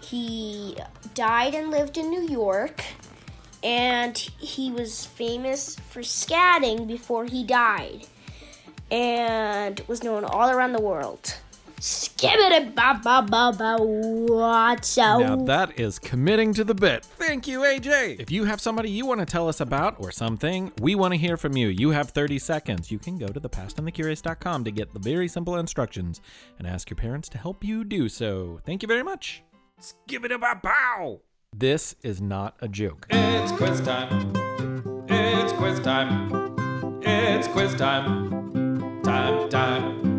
He 0.01 0.77
died 1.15 1.55
and 1.55 1.71
lived 1.71 1.97
in 1.97 2.09
New 2.09 2.27
York 2.27 2.83
and 3.63 4.17
he 4.17 4.71
was 4.71 5.05
famous 5.05 5.75
for 5.89 6.01
scatting 6.01 6.87
before 6.87 7.25
he 7.25 7.43
died 7.43 8.05
and 8.91 9.81
was 9.87 10.03
known 10.03 10.23
all 10.23 10.49
around 10.49 10.73
the 10.73 10.81
world. 10.81 11.35
Skibbity 11.87 12.75
ba 12.75 12.99
ba 13.01 13.21
ba 13.21 13.53
ba 13.57 13.77
what's 13.79 14.97
up? 14.97 15.21
Now 15.21 15.37
that 15.45 15.79
is 15.79 15.99
committing 15.99 16.53
to 16.55 16.65
the 16.65 16.75
bit. 16.75 17.05
Thank 17.05 17.47
you, 17.47 17.61
AJ. 17.61 18.19
If 18.19 18.29
you 18.29 18.43
have 18.43 18.59
somebody 18.59 18.89
you 18.89 19.05
want 19.05 19.21
to 19.21 19.25
tell 19.25 19.47
us 19.47 19.61
about 19.61 19.95
or 19.97 20.11
something, 20.11 20.73
we 20.81 20.95
want 20.95 21.13
to 21.13 21.17
hear 21.17 21.37
from 21.37 21.55
you. 21.55 21.69
You 21.69 21.91
have 21.91 22.09
30 22.09 22.39
seconds. 22.39 22.91
You 22.91 22.99
can 22.99 23.17
go 23.17 23.27
to 23.27 23.39
thepastandthecurious.com 23.39 24.65
to 24.65 24.71
get 24.71 24.93
the 24.93 24.99
very 24.99 25.29
simple 25.29 25.55
instructions 25.55 26.19
and 26.59 26.67
ask 26.67 26.89
your 26.89 26.97
parents 26.97 27.29
to 27.29 27.37
help 27.37 27.63
you 27.63 27.85
do 27.85 28.09
so. 28.09 28.59
Thank 28.65 28.81
you 28.81 28.87
very 28.87 29.03
much. 29.03 29.43
Skibbity 29.79 30.37
ba 30.41 30.59
bow. 30.61 31.21
This 31.55 31.95
is 32.03 32.19
not 32.19 32.57
a 32.59 32.67
joke. 32.67 33.07
It's 33.11 33.53
quiz 33.53 33.79
time. 33.79 34.33
It's 35.07 35.53
quiz 35.53 35.79
time. 35.79 36.99
It's 37.01 37.47
quiz 37.47 37.75
time. 37.75 39.01
Time, 39.03 39.47
time. 39.47 40.16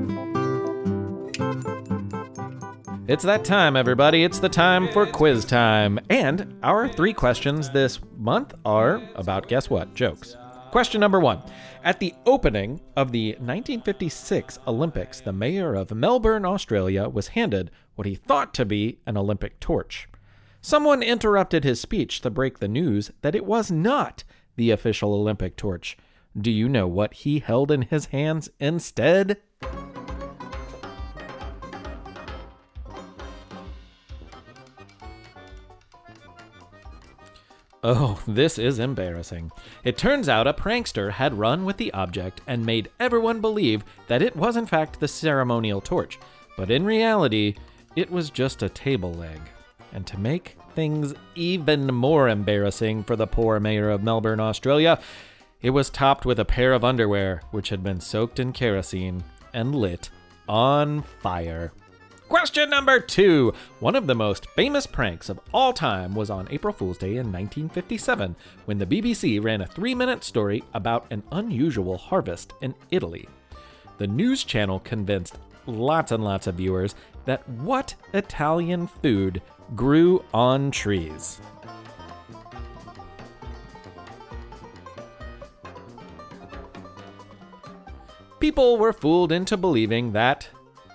It's 3.08 3.24
that 3.24 3.42
time, 3.42 3.74
everybody. 3.74 4.22
It's 4.22 4.38
the 4.38 4.50
time 4.50 4.86
for 4.92 5.06
quiz 5.06 5.46
time. 5.46 5.98
And 6.10 6.58
our 6.62 6.86
three 6.86 7.14
questions 7.14 7.70
this 7.70 8.00
month 8.18 8.52
are 8.66 9.00
about 9.14 9.48
guess 9.48 9.70
what? 9.70 9.94
Jokes. 9.94 10.36
Question 10.72 11.00
number 11.00 11.18
one. 11.18 11.42
At 11.82 12.00
the 12.00 12.14
opening 12.26 12.82
of 12.98 13.10
the 13.10 13.30
1956 13.38 14.58
Olympics, 14.66 15.22
the 15.22 15.32
mayor 15.32 15.74
of 15.74 15.90
Melbourne, 15.90 16.44
Australia, 16.44 17.08
was 17.08 17.28
handed 17.28 17.70
what 17.94 18.06
he 18.06 18.14
thought 18.14 18.52
to 18.52 18.66
be 18.66 18.98
an 19.06 19.16
Olympic 19.16 19.58
torch. 19.58 20.06
Someone 20.60 21.02
interrupted 21.02 21.64
his 21.64 21.80
speech 21.80 22.20
to 22.20 22.28
break 22.28 22.58
the 22.58 22.68
news 22.68 23.10
that 23.22 23.34
it 23.34 23.46
was 23.46 23.70
not 23.70 24.22
the 24.56 24.70
official 24.70 25.14
Olympic 25.14 25.56
torch. 25.56 25.96
Do 26.38 26.50
you 26.50 26.68
know 26.68 26.86
what 26.86 27.14
he 27.14 27.38
held 27.38 27.70
in 27.70 27.80
his 27.80 28.06
hands 28.06 28.50
instead? 28.60 29.38
Oh, 37.85 38.20
this 38.26 38.58
is 38.58 38.80
embarrassing. 38.80 39.52
It 39.85 39.97
turns 39.97 40.28
out 40.28 40.49
a 40.49 40.52
prankster 40.52 41.12
had 41.12 41.38
run 41.38 41.64
with 41.64 41.76
the 41.76 41.92
object 41.92 42.40
and 42.47 42.66
made 42.66 42.90
everyone 42.99 43.40
believe 43.40 43.85
that 44.08 44.20
it 44.20 44.35
was 44.35 44.56
in 44.56 44.66
fact 44.66 44.99
the 44.99 45.06
ceremonial 45.06 45.80
torch, 45.80 46.18
but 46.56 46.73
in 46.73 46.85
reality, 46.85 47.54
it 47.94 48.11
was 48.11 48.30
just 48.30 48.64
a 48.64 48.68
table 48.68 49.14
leg. 49.14 49.40
And 49.92 50.04
to 50.08 50.18
make 50.18 50.56
things 50.75 51.14
even 51.37 51.87
more 51.87 52.28
embarrassing 52.28 53.04
for 53.04 53.14
the 53.14 53.28
poor 53.28 53.61
mayor 53.61 53.90
of 53.90 54.02
Melbourne, 54.02 54.40
Australia, 54.40 54.99
it 55.62 55.70
was 55.70 55.88
topped 55.88 56.26
with 56.26 56.40
a 56.40 56.44
pair 56.44 56.73
of 56.73 56.85
underwear 56.85 57.42
which 57.52 57.68
had 57.68 57.85
been 57.85 58.00
soaked 58.00 58.40
in 58.40 58.52
kerosene 58.52 59.23
and 59.54 59.75
lit 59.75 60.11
on 60.49 61.02
fire. 61.02 61.73
Question 62.28 62.68
number 62.68 63.00
two. 63.00 63.54
One 63.80 63.97
of 63.97 64.06
the 64.06 64.14
most 64.14 64.50
famous 64.50 64.87
pranks 64.87 65.30
of 65.30 65.40
all 65.54 65.73
time 65.73 66.14
was 66.14 66.28
on 66.28 66.47
April 66.50 66.75
Fool's 66.75 66.99
Day 66.99 67.12
in 67.12 67.32
1957 67.32 68.37
when 68.66 68.76
the 68.76 68.85
BBC 68.85 69.42
ran 69.42 69.62
a 69.62 69.66
three 69.66 69.94
minute 69.94 70.23
story 70.23 70.62
about 70.75 71.06
an 71.11 71.23
unusual 71.32 71.97
harvest 71.97 72.52
in 72.61 72.75
Italy. 72.90 73.26
The 73.97 74.06
news 74.06 74.44
channel 74.44 74.78
convinced 74.80 75.38
lots 75.64 76.12
and 76.12 76.23
lots 76.23 76.47
of 76.47 76.56
viewers 76.56 76.94
that 77.25 77.49
what 77.49 77.94
Italian 78.12 78.88
food 78.88 79.40
grew 79.75 80.23
on 80.35 80.70
trees? 80.70 81.40
People 88.38 88.76
were 88.76 88.92
fooled 88.92 89.32
into 89.32 89.56
believing 89.56 90.12
that 90.12 90.47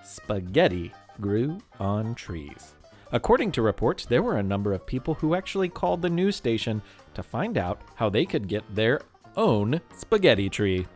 spaghetti 0.06 0.94
grew 1.20 1.60
on 1.80 2.16
trees. 2.16 2.76
According 3.12 3.52
to 3.54 3.62
reports, 3.62 4.06
there 4.06 4.24
were 4.24 4.38
a 4.38 4.44
number 4.44 4.74
of 4.74 4.88
people 4.88 5.14
who 5.14 5.36
actually 5.36 5.70
called 5.70 6.02
the 6.02 6.10
news 6.10 6.36
station 6.36 6.82
to 7.14 7.22
find 7.22 7.58
out 7.58 7.82
how 7.96 8.10
they 8.10 8.26
could 8.26 8.48
get 8.48 8.64
their 8.74 9.02
own 9.38 9.82
spaghetti 9.96 10.50
tree. 10.50 10.88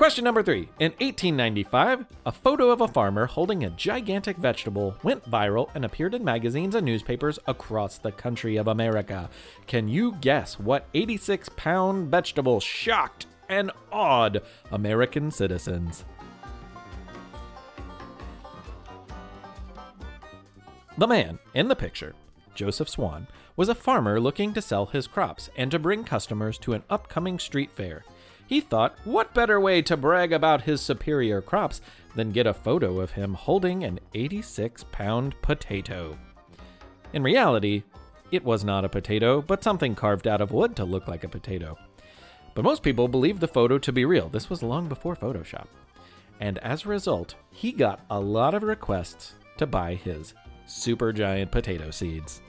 Question 0.00 0.24
number 0.24 0.42
three. 0.42 0.70
In 0.78 0.92
1895, 0.92 2.06
a 2.24 2.32
photo 2.32 2.70
of 2.70 2.80
a 2.80 2.88
farmer 2.88 3.26
holding 3.26 3.64
a 3.64 3.70
gigantic 3.70 4.38
vegetable 4.38 4.96
went 5.02 5.30
viral 5.30 5.68
and 5.74 5.84
appeared 5.84 6.14
in 6.14 6.24
magazines 6.24 6.74
and 6.74 6.86
newspapers 6.86 7.38
across 7.46 7.98
the 7.98 8.10
country 8.10 8.56
of 8.56 8.66
America. 8.66 9.28
Can 9.66 9.88
you 9.88 10.16
guess 10.22 10.58
what 10.58 10.86
86 10.94 11.50
pound 11.54 12.10
vegetable 12.10 12.60
shocked 12.60 13.26
and 13.50 13.70
awed 13.92 14.40
American 14.72 15.30
citizens? 15.30 16.06
The 20.98 21.06
man 21.06 21.38
in 21.54 21.68
the 21.68 21.76
picture, 21.76 22.14
Joseph 22.54 22.88
Swan, 22.88 23.26
was 23.56 23.68
a 23.68 23.74
farmer 23.74 24.20
looking 24.20 24.52
to 24.54 24.62
sell 24.62 24.86
his 24.86 25.06
crops 25.06 25.48
and 25.56 25.70
to 25.70 25.78
bring 25.78 26.04
customers 26.04 26.58
to 26.58 26.72
an 26.72 26.82
upcoming 26.90 27.38
street 27.38 27.70
fair. 27.70 28.04
He 28.46 28.60
thought, 28.60 28.98
what 29.04 29.32
better 29.32 29.60
way 29.60 29.80
to 29.82 29.96
brag 29.96 30.32
about 30.32 30.62
his 30.62 30.80
superior 30.80 31.40
crops 31.40 31.80
than 32.16 32.32
get 32.32 32.48
a 32.48 32.52
photo 32.52 33.00
of 33.00 33.12
him 33.12 33.34
holding 33.34 33.84
an 33.84 34.00
86 34.12 34.84
pound 34.90 35.40
potato? 35.40 36.18
In 37.12 37.22
reality, 37.22 37.84
it 38.32 38.44
was 38.44 38.64
not 38.64 38.84
a 38.84 38.88
potato, 38.88 39.40
but 39.40 39.62
something 39.62 39.94
carved 39.94 40.26
out 40.26 40.40
of 40.40 40.52
wood 40.52 40.74
to 40.76 40.84
look 40.84 41.06
like 41.06 41.22
a 41.22 41.28
potato. 41.28 41.78
But 42.54 42.64
most 42.64 42.82
people 42.82 43.08
believed 43.08 43.40
the 43.40 43.48
photo 43.48 43.78
to 43.78 43.92
be 43.92 44.04
real. 44.04 44.28
This 44.28 44.50
was 44.50 44.62
long 44.62 44.88
before 44.88 45.14
Photoshop. 45.14 45.66
And 46.40 46.58
as 46.58 46.84
a 46.84 46.88
result, 46.88 47.36
he 47.50 47.70
got 47.70 48.00
a 48.10 48.18
lot 48.18 48.54
of 48.54 48.62
requests 48.62 49.34
to 49.58 49.66
buy 49.66 49.94
his 49.94 50.34
super 50.70 51.12
giant 51.12 51.50
potato 51.50 51.90
seeds. 51.90 52.40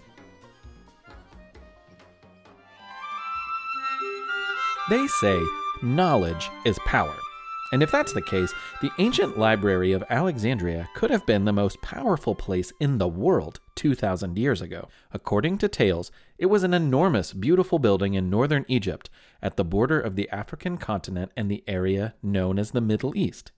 They 4.90 5.08
say 5.08 5.40
knowledge 5.82 6.50
is 6.66 6.78
power. 6.86 7.16
And 7.74 7.82
if 7.82 7.90
that's 7.90 8.12
the 8.12 8.22
case, 8.22 8.54
the 8.82 8.92
ancient 9.00 9.40
library 9.40 9.94
of 9.94 10.04
Alexandria 10.10 10.90
could 10.94 11.10
have 11.10 11.25
been 11.25 11.46
the 11.46 11.54
most 11.54 11.82
powerful 11.82 12.36
place 12.36 12.74
in 12.82 12.98
the 12.98 13.08
world 13.08 13.62
2,000 13.75 14.38
years 14.38 14.62
ago. 14.62 14.90
According 15.13 15.58
to 15.60 15.70
tales, 15.70 16.12
it 16.38 16.48
was 16.48 16.63
an 16.63 16.74
enormous, 16.74 17.32
beautiful 17.32 17.80
building 17.80 18.13
in 18.13 18.30
northern 18.30 18.66
Egypt 18.68 19.10
at 19.42 19.56
the 19.56 19.63
border 19.63 20.00
of 20.00 20.18
the 20.18 20.30
African 20.30 20.78
continent 20.78 21.32
and 21.38 21.50
the 21.50 21.63
area 21.66 22.13
known 22.22 22.60
as 22.60 22.72
the 22.72 22.82
Middle 22.82 23.16
East. 23.16 23.54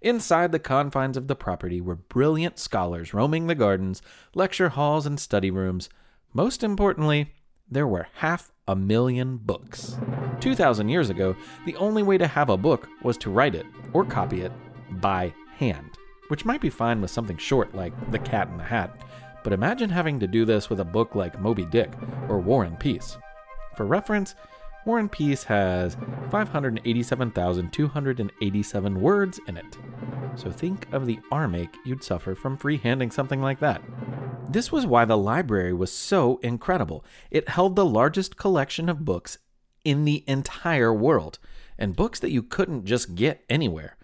Inside 0.00 0.52
the 0.52 0.58
confines 0.58 1.16
of 1.16 1.28
the 1.28 1.36
property 1.36 1.80
were 1.80 1.96
brilliant 1.96 2.58
scholars 2.58 3.14
roaming 3.14 3.46
the 3.46 3.54
gardens, 3.54 4.02
lecture 4.34 4.70
halls, 4.70 5.06
and 5.06 5.18
study 5.18 5.50
rooms. 5.50 5.88
Most 6.32 6.62
importantly, 6.62 7.34
there 7.70 7.86
were 7.86 8.08
half 8.14 8.52
a 8.68 8.76
million 8.76 9.36
books. 9.38 9.96
2,000 10.40 10.88
years 10.88 11.10
ago, 11.10 11.36
the 11.64 11.76
only 11.76 12.02
way 12.02 12.18
to 12.18 12.26
have 12.26 12.50
a 12.50 12.56
book 12.56 12.88
was 13.02 13.16
to 13.18 13.30
write 13.30 13.54
it 13.54 13.66
or 13.92 14.04
copy 14.04 14.42
it 14.42 14.52
by 15.00 15.32
hand, 15.56 15.90
which 16.28 16.44
might 16.44 16.60
be 16.60 16.70
fine 16.70 17.00
with 17.00 17.10
something 17.10 17.36
short 17.36 17.74
like 17.74 17.92
The 18.10 18.18
Cat 18.18 18.48
in 18.48 18.56
the 18.56 18.64
Hat. 18.64 19.02
But 19.42 19.52
imagine 19.52 19.90
having 19.90 20.18
to 20.20 20.26
do 20.26 20.44
this 20.44 20.68
with 20.68 20.80
a 20.80 20.84
book 20.84 21.14
like 21.14 21.40
Moby 21.40 21.64
Dick 21.64 21.92
or 22.28 22.38
War 22.40 22.64
and 22.64 22.78
Peace. 22.78 23.16
For 23.76 23.86
reference, 23.86 24.34
War 24.86 24.98
and 25.00 25.12
Peace 25.12 25.42
has 25.44 25.96
587,287 26.30 29.00
words 29.00 29.40
in 29.48 29.56
it. 29.56 29.78
So 30.36 30.52
think 30.52 30.86
of 30.92 31.06
the 31.06 31.18
armache 31.32 31.74
you'd 31.84 32.04
suffer 32.04 32.36
from 32.36 32.56
freehanding 32.56 33.12
something 33.12 33.42
like 33.42 33.58
that. 33.58 33.82
This 34.48 34.70
was 34.70 34.86
why 34.86 35.04
the 35.04 35.18
library 35.18 35.72
was 35.72 35.90
so 35.90 36.38
incredible. 36.38 37.04
It 37.32 37.48
held 37.48 37.74
the 37.74 37.84
largest 37.84 38.36
collection 38.36 38.88
of 38.88 39.04
books 39.04 39.38
in 39.84 40.04
the 40.04 40.22
entire 40.28 40.94
world, 40.94 41.40
and 41.76 41.96
books 41.96 42.20
that 42.20 42.30
you 42.30 42.44
couldn't 42.44 42.84
just 42.84 43.16
get 43.16 43.44
anywhere. 43.50 43.96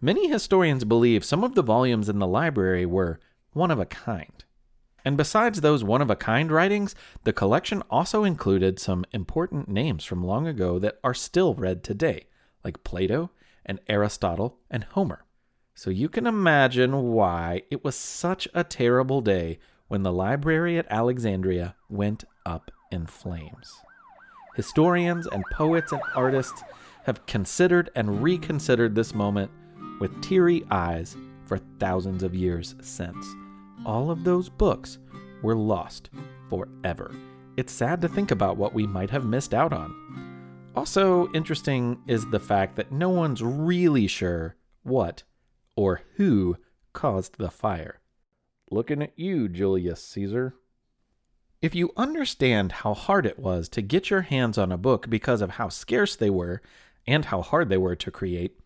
Many 0.00 0.28
historians 0.28 0.84
believe 0.84 1.24
some 1.24 1.42
of 1.42 1.56
the 1.56 1.62
volumes 1.62 2.08
in 2.08 2.20
the 2.20 2.28
library 2.28 2.86
were 2.86 3.18
one 3.54 3.72
of 3.72 3.80
a 3.80 3.86
kind. 3.86 4.44
And 5.08 5.16
besides 5.16 5.62
those 5.62 5.82
one 5.82 6.02
of 6.02 6.10
a 6.10 6.16
kind 6.16 6.52
writings, 6.52 6.94
the 7.24 7.32
collection 7.32 7.82
also 7.88 8.24
included 8.24 8.78
some 8.78 9.06
important 9.10 9.66
names 9.66 10.04
from 10.04 10.22
long 10.22 10.46
ago 10.46 10.78
that 10.80 10.98
are 11.02 11.14
still 11.14 11.54
read 11.54 11.82
today, 11.82 12.26
like 12.62 12.84
Plato 12.84 13.30
and 13.64 13.80
Aristotle 13.88 14.58
and 14.70 14.84
Homer. 14.84 15.24
So 15.74 15.88
you 15.88 16.10
can 16.10 16.26
imagine 16.26 17.04
why 17.14 17.62
it 17.70 17.82
was 17.82 17.96
such 17.96 18.48
a 18.52 18.62
terrible 18.62 19.22
day 19.22 19.60
when 19.86 20.02
the 20.02 20.12
library 20.12 20.76
at 20.76 20.92
Alexandria 20.92 21.74
went 21.88 22.24
up 22.44 22.70
in 22.92 23.06
flames. 23.06 23.72
Historians 24.56 25.26
and 25.26 25.42
poets 25.54 25.90
and 25.90 26.02
artists 26.14 26.62
have 27.04 27.24
considered 27.24 27.88
and 27.94 28.22
reconsidered 28.22 28.94
this 28.94 29.14
moment 29.14 29.50
with 30.00 30.20
teary 30.20 30.66
eyes 30.70 31.16
for 31.46 31.56
thousands 31.80 32.22
of 32.22 32.34
years 32.34 32.74
since. 32.82 33.26
All 33.86 34.10
of 34.10 34.24
those 34.24 34.48
books 34.48 34.98
were 35.42 35.54
lost 35.54 36.10
forever. 36.48 37.14
It's 37.56 37.72
sad 37.72 38.00
to 38.02 38.08
think 38.08 38.30
about 38.30 38.56
what 38.56 38.74
we 38.74 38.86
might 38.86 39.10
have 39.10 39.24
missed 39.24 39.54
out 39.54 39.72
on. 39.72 40.72
Also, 40.76 41.30
interesting 41.32 41.98
is 42.06 42.24
the 42.26 42.38
fact 42.38 42.76
that 42.76 42.92
no 42.92 43.08
one's 43.08 43.42
really 43.42 44.06
sure 44.06 44.56
what 44.82 45.22
or 45.76 46.02
who 46.16 46.56
caused 46.92 47.38
the 47.38 47.50
fire. 47.50 48.00
Looking 48.70 49.02
at 49.02 49.18
you, 49.18 49.48
Julius 49.48 50.02
Caesar. 50.04 50.54
If 51.60 51.74
you 51.74 51.92
understand 51.96 52.70
how 52.70 52.94
hard 52.94 53.26
it 53.26 53.38
was 53.38 53.68
to 53.70 53.82
get 53.82 54.10
your 54.10 54.22
hands 54.22 54.58
on 54.58 54.70
a 54.70 54.76
book 54.76 55.10
because 55.10 55.40
of 55.40 55.50
how 55.50 55.68
scarce 55.68 56.14
they 56.14 56.30
were 56.30 56.62
and 57.06 57.24
how 57.24 57.42
hard 57.42 57.68
they 57.68 57.76
were 57.76 57.96
to 57.96 58.10
create, 58.10 58.60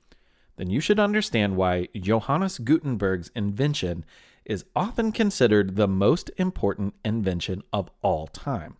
then 0.57 0.69
you 0.69 0.81
should 0.81 1.01
understand 1.01 1.57
why 1.57 1.89
Johannes 1.99 2.59
Gutenberg's 2.59 3.31
invention 3.35 4.05
is 4.45 4.65
often 4.75 5.13
considered 5.13 5.77
the 5.77 5.89
most 5.89 6.31
important 6.37 6.95
invention 7.05 7.63
of 7.73 7.91
all 8.03 8.27
time. 8.27 8.77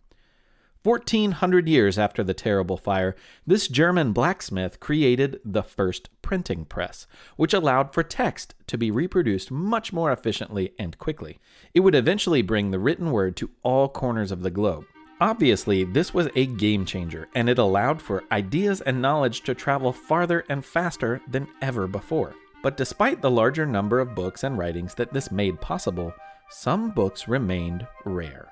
1400 0.83 1.69
years 1.69 1.97
after 1.97 2.25
the 2.25 2.33
terrible 2.33 2.75
fire, 2.75 3.15
this 3.47 3.69
German 3.69 4.11
blacksmith 4.11 4.81
created 4.81 5.39
the 5.45 5.63
first 5.63 6.09
printing 6.21 6.65
press, 6.65 7.07
which 7.37 7.53
allowed 7.53 7.93
for 7.93 8.03
text 8.03 8.53
to 8.67 8.77
be 8.77 8.91
reproduced 8.91 9.49
much 9.49 9.93
more 9.93 10.11
efficiently 10.11 10.73
and 10.77 10.97
quickly. 10.97 11.39
It 11.73 11.79
would 11.79 11.95
eventually 11.95 12.41
bring 12.41 12.71
the 12.71 12.79
written 12.79 13.11
word 13.11 13.37
to 13.37 13.49
all 13.63 13.87
corners 13.87 14.31
of 14.31 14.41
the 14.41 14.51
globe. 14.51 14.85
Obviously, 15.21 15.85
this 15.85 16.13
was 16.13 16.27
a 16.35 16.47
game 16.47 16.85
changer, 16.85 17.29
and 17.33 17.49
it 17.49 17.59
allowed 17.59 18.01
for 18.01 18.25
ideas 18.29 18.81
and 18.81 19.01
knowledge 19.01 19.43
to 19.43 19.55
travel 19.55 19.93
farther 19.93 20.43
and 20.49 20.65
faster 20.65 21.21
than 21.29 21.47
ever 21.61 21.87
before. 21.87 22.35
But 22.63 22.77
despite 22.77 23.21
the 23.21 23.29
larger 23.29 23.67
number 23.67 23.99
of 23.99 24.15
books 24.15 24.43
and 24.43 24.57
writings 24.57 24.95
that 24.95 25.13
this 25.13 25.31
made 25.31 25.61
possible, 25.61 26.13
some 26.49 26.89
books 26.89 27.27
remained 27.27 27.85
rare 28.05 28.49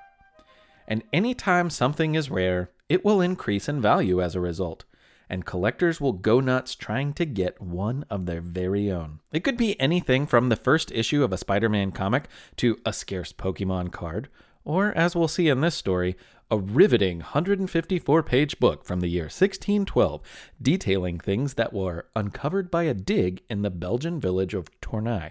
and 0.88 1.02
anytime 1.12 1.70
something 1.70 2.14
is 2.14 2.30
rare, 2.30 2.70
it 2.88 3.04
will 3.04 3.20
increase 3.20 3.68
in 3.68 3.80
value 3.80 4.20
as 4.20 4.34
a 4.34 4.40
result, 4.40 4.84
and 5.28 5.46
collectors 5.46 6.00
will 6.00 6.12
go 6.12 6.40
nuts 6.40 6.74
trying 6.74 7.14
to 7.14 7.24
get 7.24 7.60
one 7.60 8.04
of 8.10 8.26
their 8.26 8.40
very 8.40 8.90
own. 8.90 9.20
It 9.32 9.44
could 9.44 9.56
be 9.56 9.80
anything 9.80 10.26
from 10.26 10.48
the 10.48 10.56
first 10.56 10.92
issue 10.92 11.24
of 11.24 11.32
a 11.32 11.38
Spider 11.38 11.68
Man 11.68 11.92
comic 11.92 12.24
to 12.56 12.78
a 12.84 12.92
scarce 12.92 13.32
Pokemon 13.32 13.92
card, 13.92 14.28
or, 14.64 14.92
as 14.92 15.16
we'll 15.16 15.28
see 15.28 15.48
in 15.48 15.60
this 15.60 15.74
story, 15.74 16.16
a 16.50 16.58
riveting 16.58 17.18
154 17.18 18.22
page 18.22 18.58
book 18.58 18.84
from 18.84 19.00
the 19.00 19.08
year 19.08 19.24
1612 19.24 20.20
detailing 20.60 21.18
things 21.18 21.54
that 21.54 21.72
were 21.72 22.06
uncovered 22.14 22.70
by 22.70 22.82
a 22.82 22.94
dig 22.94 23.42
in 23.48 23.62
the 23.62 23.70
Belgian 23.70 24.20
village 24.20 24.52
of 24.52 24.68
Tournai. 24.80 25.30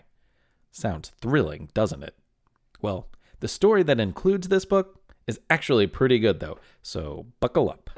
Sounds 0.72 1.12
thrilling, 1.22 1.70
doesn't 1.74 2.04
it? 2.04 2.15
Well, 2.82 3.08
the 3.39 3.48
story 3.48 3.84
that 3.84 4.00
includes 4.00 4.48
this 4.48 4.65
book 4.65 5.00
is 5.28 5.39
actually 5.50 5.88
pretty 5.88 6.17
good 6.17 6.39
though, 6.39 6.58
so 6.82 7.28
buckle 7.39 7.70
up. 7.70 7.89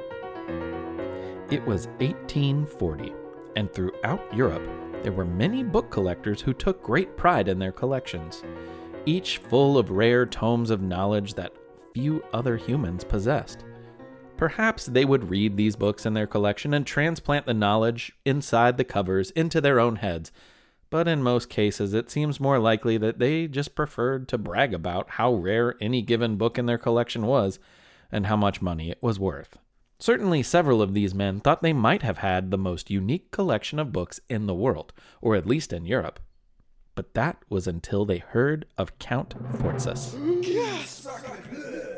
It 1.49 1.65
was 1.65 1.87
1840, 1.99 3.13
and 3.55 3.71
throughout 3.71 4.21
Europe, 4.35 4.67
there 5.03 5.11
were 5.11 5.25
many 5.25 5.63
book 5.63 5.91
collectors 5.91 6.41
who 6.41 6.53
took 6.53 6.81
great 6.81 7.15
pride 7.15 7.47
in 7.47 7.59
their 7.59 7.71
collections, 7.71 8.43
each 9.05 9.37
full 9.37 9.77
of 9.77 9.91
rare 9.91 10.25
tomes 10.25 10.69
of 10.69 10.81
knowledge 10.81 11.33
that 11.35 11.53
few 11.93 12.23
other 12.33 12.57
humans 12.57 13.03
possessed. 13.03 13.65
Perhaps 14.37 14.87
they 14.87 15.05
would 15.05 15.29
read 15.29 15.55
these 15.55 15.75
books 15.75 16.05
in 16.05 16.13
their 16.13 16.27
collection 16.27 16.73
and 16.73 16.85
transplant 16.85 17.45
the 17.45 17.53
knowledge 17.53 18.13
inside 18.25 18.77
the 18.77 18.83
covers 18.83 19.31
into 19.31 19.61
their 19.61 19.79
own 19.79 19.97
heads 19.97 20.31
but 20.93 21.07
in 21.07 21.23
most 21.23 21.49
cases 21.49 21.95
it 21.95 22.11
seems 22.11 22.39
more 22.39 22.59
likely 22.59 22.99
that 22.99 23.17
they 23.17 23.47
just 23.47 23.73
preferred 23.73 24.27
to 24.27 24.37
brag 24.37 24.75
about 24.75 25.09
how 25.09 25.33
rare 25.33 25.73
any 25.81 26.03
given 26.03 26.35
book 26.35 26.55
in 26.55 26.67
their 26.67 26.77
collection 26.77 27.25
was 27.25 27.57
and 28.11 28.27
how 28.27 28.35
much 28.35 28.61
money 28.61 28.91
it 28.91 29.01
was 29.01 29.19
worth. 29.19 29.57
Certainly, 29.97 30.43
several 30.43 30.83
of 30.83 30.93
these 30.93 31.15
men 31.15 31.39
thought 31.39 31.63
they 31.63 31.73
might 31.73 32.03
have 32.03 32.19
had 32.19 32.51
the 32.51 32.59
most 32.59 32.91
unique 32.91 33.31
collection 33.31 33.79
of 33.79 33.91
books 33.91 34.19
in 34.29 34.45
the 34.45 34.53
world, 34.53 34.93
or 35.19 35.35
at 35.35 35.47
least 35.47 35.73
in 35.73 35.87
Europe. 35.87 36.19
But 36.95 37.13
that 37.15 37.37
was 37.49 37.67
until 37.67 38.05
they 38.05 38.19
heard 38.19 38.65
of 38.77 38.99
Count 38.99 39.35
Fortsas. 39.59 40.15
Yes! 40.45 41.07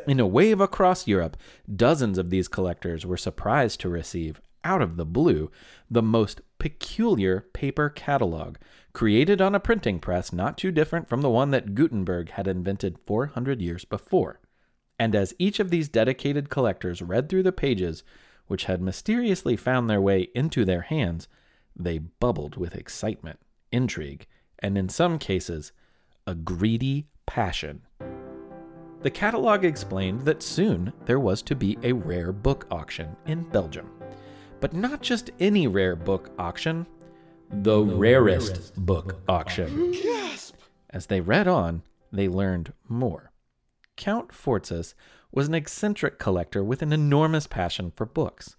In 0.08 0.20
a 0.20 0.28
wave 0.28 0.62
across 0.62 1.08
Europe, 1.08 1.36
dozens 1.74 2.18
of 2.18 2.30
these 2.30 2.48
collectors 2.48 3.06
were 3.06 3.18
surprised 3.18 3.80
to 3.82 3.90
receive, 3.90 4.40
out 4.64 4.82
of 4.82 4.96
the 4.96 5.06
blue, 5.06 5.52
the 5.90 6.02
most 6.02 6.42
peculiar 6.60 7.42
paper 7.54 7.90
catalog, 7.90 8.58
created 8.94 9.42
on 9.42 9.54
a 9.54 9.60
printing 9.60 10.00
press 10.00 10.32
not 10.32 10.58
too 10.58 10.72
different 10.72 11.10
from 11.10 11.22
the 11.22 11.30
one 11.30 11.52
that 11.52 11.76
Gutenberg 11.76 12.32
had 12.32 12.48
invented 12.48 12.98
400 13.06 13.62
years 13.62 13.84
before. 13.84 14.40
And 14.98 15.16
as 15.16 15.34
each 15.38 15.60
of 15.60 15.70
these 15.70 15.90
dedicated 15.90 16.50
collectors 16.50 17.02
read 17.02 17.28
through 17.28 17.44
the 17.44 17.52
pages, 17.52 18.04
which 18.48 18.66
had 18.66 18.82
mysteriously 18.82 19.56
found 19.56 19.90
their 19.90 20.02
way 20.02 20.30
into 20.34 20.64
their 20.64 20.82
hands, 20.82 21.28
they 21.76 21.98
bubbled 21.98 22.56
with 22.56 22.76
excitement, 22.76 23.40
intrigue, 23.72 24.28
and 24.60 24.78
in 24.78 24.90
some 24.90 25.20
cases, 25.20 25.72
a 26.28 26.36
greedy 26.36 27.08
passion. 27.26 27.82
The 29.02 29.12
catalog 29.12 29.64
explained 29.64 30.22
that 30.22 30.42
soon 30.42 30.92
there 31.06 31.20
was 31.20 31.42
to 31.44 31.56
be 31.56 31.78
a 31.84 31.94
rare 31.94 32.32
book 32.32 32.66
auction 32.72 33.16
in 33.28 33.44
Belgium. 33.44 33.92
But 34.60 34.74
not 34.74 35.02
just 35.02 35.30
any 35.40 35.68
rare 35.68 35.96
book 35.96 36.32
auction, 36.40 36.88
the, 37.52 37.86
the 37.86 37.96
rarest, 37.96 38.50
rarest, 38.50 38.86
book, 38.86 39.08
book 39.08 39.22
auction. 39.28 39.92
Gasp! 39.92 40.56
As 40.90 41.06
they 41.06 41.22
read 41.22 41.48
on, 41.48 41.84
they 42.12 42.28
learned 42.28 42.74
more. 42.88 43.32
Count 43.96 44.30
Fortsas 44.30 44.96
was 45.32 45.48
an 45.48 45.54
eccentric 45.54 46.18
collector 46.18 46.64
with 46.64 46.82
an 46.82 46.94
enormous 46.94 47.46
passion 47.46 47.92
for 47.96 48.06
books. 48.06 48.56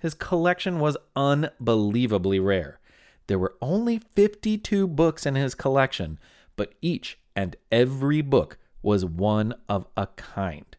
His 0.00 0.14
collection 0.14 0.80
was 0.80 0.96
unbelievably 1.14 2.40
rare. 2.40 2.80
There 3.26 3.38
were 3.38 3.54
only 3.62 3.98
52 3.98 4.86
books 4.86 5.24
in 5.26 5.34
his 5.34 5.54
collection, 5.54 6.18
but 6.56 6.74
each 6.82 7.18
and 7.34 7.56
every 7.72 8.20
book 8.20 8.58
was 8.82 9.04
one 9.04 9.54
of 9.68 9.86
a 9.96 10.06
kind. 10.08 10.76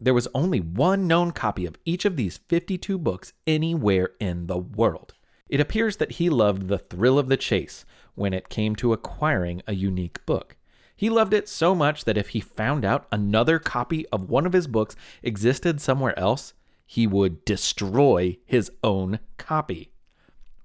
There 0.00 0.14
was 0.14 0.28
only 0.34 0.60
one 0.60 1.06
known 1.06 1.30
copy 1.30 1.66
of 1.66 1.76
each 1.84 2.04
of 2.04 2.16
these 2.16 2.38
52 2.38 2.98
books 2.98 3.32
anywhere 3.46 4.10
in 4.18 4.48
the 4.48 4.58
world. 4.58 5.14
It 5.48 5.60
appears 5.60 5.98
that 5.98 6.12
he 6.12 6.28
loved 6.28 6.68
the 6.68 6.78
thrill 6.78 7.18
of 7.18 7.28
the 7.28 7.36
chase 7.36 7.84
when 8.14 8.34
it 8.34 8.48
came 8.48 8.74
to 8.76 8.92
acquiring 8.92 9.62
a 9.66 9.74
unique 9.74 10.24
book. 10.26 10.56
He 10.96 11.10
loved 11.10 11.32
it 11.32 11.48
so 11.48 11.74
much 11.74 12.04
that 12.04 12.16
if 12.16 12.30
he 12.30 12.40
found 12.40 12.84
out 12.84 13.06
another 13.10 13.58
copy 13.58 14.06
of 14.08 14.28
one 14.28 14.46
of 14.46 14.52
his 14.52 14.66
books 14.66 14.96
existed 15.22 15.80
somewhere 15.80 16.18
else, 16.18 16.54
he 16.86 17.06
would 17.06 17.44
destroy 17.44 18.36
his 18.44 18.70
own 18.82 19.20
copy. 19.38 19.93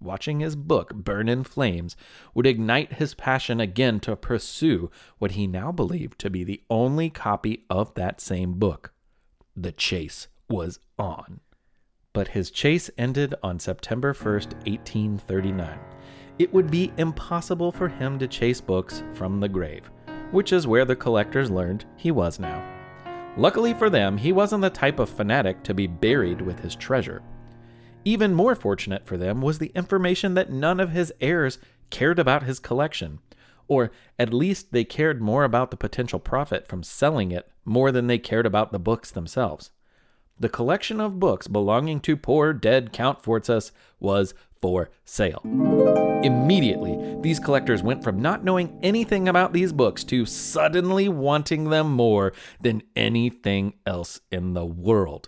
Watching 0.01 0.39
his 0.39 0.55
book 0.55 0.93
burn 0.93 1.27
in 1.27 1.43
flames 1.43 1.97
would 2.33 2.45
ignite 2.45 2.93
his 2.93 3.13
passion 3.13 3.59
again 3.59 3.99
to 4.01 4.15
pursue 4.15 4.89
what 5.17 5.31
he 5.31 5.45
now 5.45 5.71
believed 5.73 6.19
to 6.19 6.29
be 6.29 6.43
the 6.43 6.61
only 6.69 7.09
copy 7.09 7.65
of 7.69 7.93
that 7.95 8.21
same 8.21 8.53
book. 8.53 8.93
The 9.57 9.73
chase 9.73 10.27
was 10.49 10.79
on. 10.97 11.41
But 12.13 12.29
his 12.29 12.49
chase 12.49 12.89
ended 12.97 13.35
on 13.43 13.59
September 13.59 14.13
1st, 14.13 14.53
1839. 14.67 15.79
It 16.39 16.53
would 16.53 16.71
be 16.71 16.93
impossible 16.97 17.71
for 17.71 17.89
him 17.89 18.17
to 18.19 18.27
chase 18.27 18.61
books 18.61 19.03
from 19.13 19.41
the 19.41 19.49
grave, 19.49 19.91
which 20.31 20.53
is 20.53 20.65
where 20.65 20.85
the 20.85 20.95
collectors 20.95 21.51
learned 21.51 21.83
he 21.97 22.11
was 22.11 22.39
now. 22.39 22.63
Luckily 23.35 23.73
for 23.73 23.89
them, 23.89 24.17
he 24.17 24.31
wasn't 24.31 24.61
the 24.61 24.69
type 24.69 24.99
of 24.99 25.09
fanatic 25.09 25.61
to 25.63 25.73
be 25.73 25.87
buried 25.87 26.41
with 26.41 26.59
his 26.59 26.75
treasure. 26.75 27.21
Even 28.05 28.33
more 28.33 28.55
fortunate 28.55 29.05
for 29.05 29.17
them 29.17 29.41
was 29.41 29.59
the 29.59 29.71
information 29.75 30.33
that 30.33 30.51
none 30.51 30.79
of 30.79 30.91
his 30.91 31.13
heirs 31.19 31.59
cared 31.89 32.19
about 32.19 32.43
his 32.43 32.59
collection, 32.59 33.19
or 33.67 33.91
at 34.17 34.33
least 34.33 34.71
they 34.71 34.83
cared 34.83 35.21
more 35.21 35.43
about 35.43 35.69
the 35.69 35.77
potential 35.77 36.19
profit 36.19 36.67
from 36.67 36.83
selling 36.83 37.31
it 37.31 37.51
more 37.65 37.91
than 37.91 38.07
they 38.07 38.17
cared 38.17 38.45
about 38.45 38.71
the 38.71 38.79
books 38.79 39.11
themselves. 39.11 39.71
The 40.39 40.49
collection 40.49 41.01
of 41.01 41.19
books 41.19 41.47
belonging 41.47 41.99
to 42.01 42.15
poor 42.15 42.53
dead 42.53 42.93
Count 42.93 43.21
Fortsas 43.21 43.71
was 43.99 44.33
for 44.61 44.89
sale. 45.03 45.41
Immediately, 46.23 47.17
these 47.21 47.39
collectors 47.39 47.83
went 47.83 48.03
from 48.03 48.21
not 48.21 48.43
knowing 48.43 48.79
anything 48.81 49.27
about 49.27 49.51
these 49.51 49.73
books 49.73 50.05
to 50.05 50.25
suddenly 50.25 51.09
wanting 51.09 51.65
them 51.65 51.91
more 51.91 52.31
than 52.61 52.83
anything 52.95 53.73
else 53.85 54.21
in 54.31 54.53
the 54.53 54.65
world. 54.65 55.27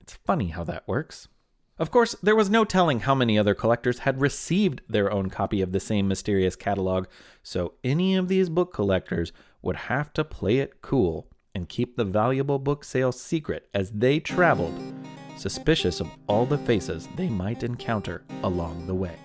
It's 0.00 0.14
funny 0.14 0.48
how 0.48 0.64
that 0.64 0.88
works. 0.88 1.28
Of 1.76 1.90
course, 1.90 2.14
there 2.22 2.36
was 2.36 2.50
no 2.50 2.64
telling 2.64 3.00
how 3.00 3.16
many 3.16 3.36
other 3.36 3.54
collectors 3.54 4.00
had 4.00 4.20
received 4.20 4.82
their 4.88 5.10
own 5.10 5.28
copy 5.28 5.60
of 5.60 5.72
the 5.72 5.80
same 5.80 6.06
mysterious 6.06 6.54
catalog, 6.54 7.06
so 7.42 7.74
any 7.82 8.14
of 8.14 8.28
these 8.28 8.48
book 8.48 8.72
collectors 8.72 9.32
would 9.60 9.76
have 9.76 10.12
to 10.12 10.24
play 10.24 10.58
it 10.58 10.80
cool 10.82 11.26
and 11.52 11.68
keep 11.68 11.96
the 11.96 12.04
valuable 12.04 12.60
book 12.60 12.84
sale 12.84 13.10
secret 13.10 13.68
as 13.74 13.90
they 13.90 14.20
traveled, 14.20 14.80
suspicious 15.36 16.00
of 16.00 16.08
all 16.28 16.46
the 16.46 16.58
faces 16.58 17.08
they 17.16 17.28
might 17.28 17.64
encounter 17.64 18.22
along 18.44 18.86
the 18.86 18.94
way. 18.94 19.18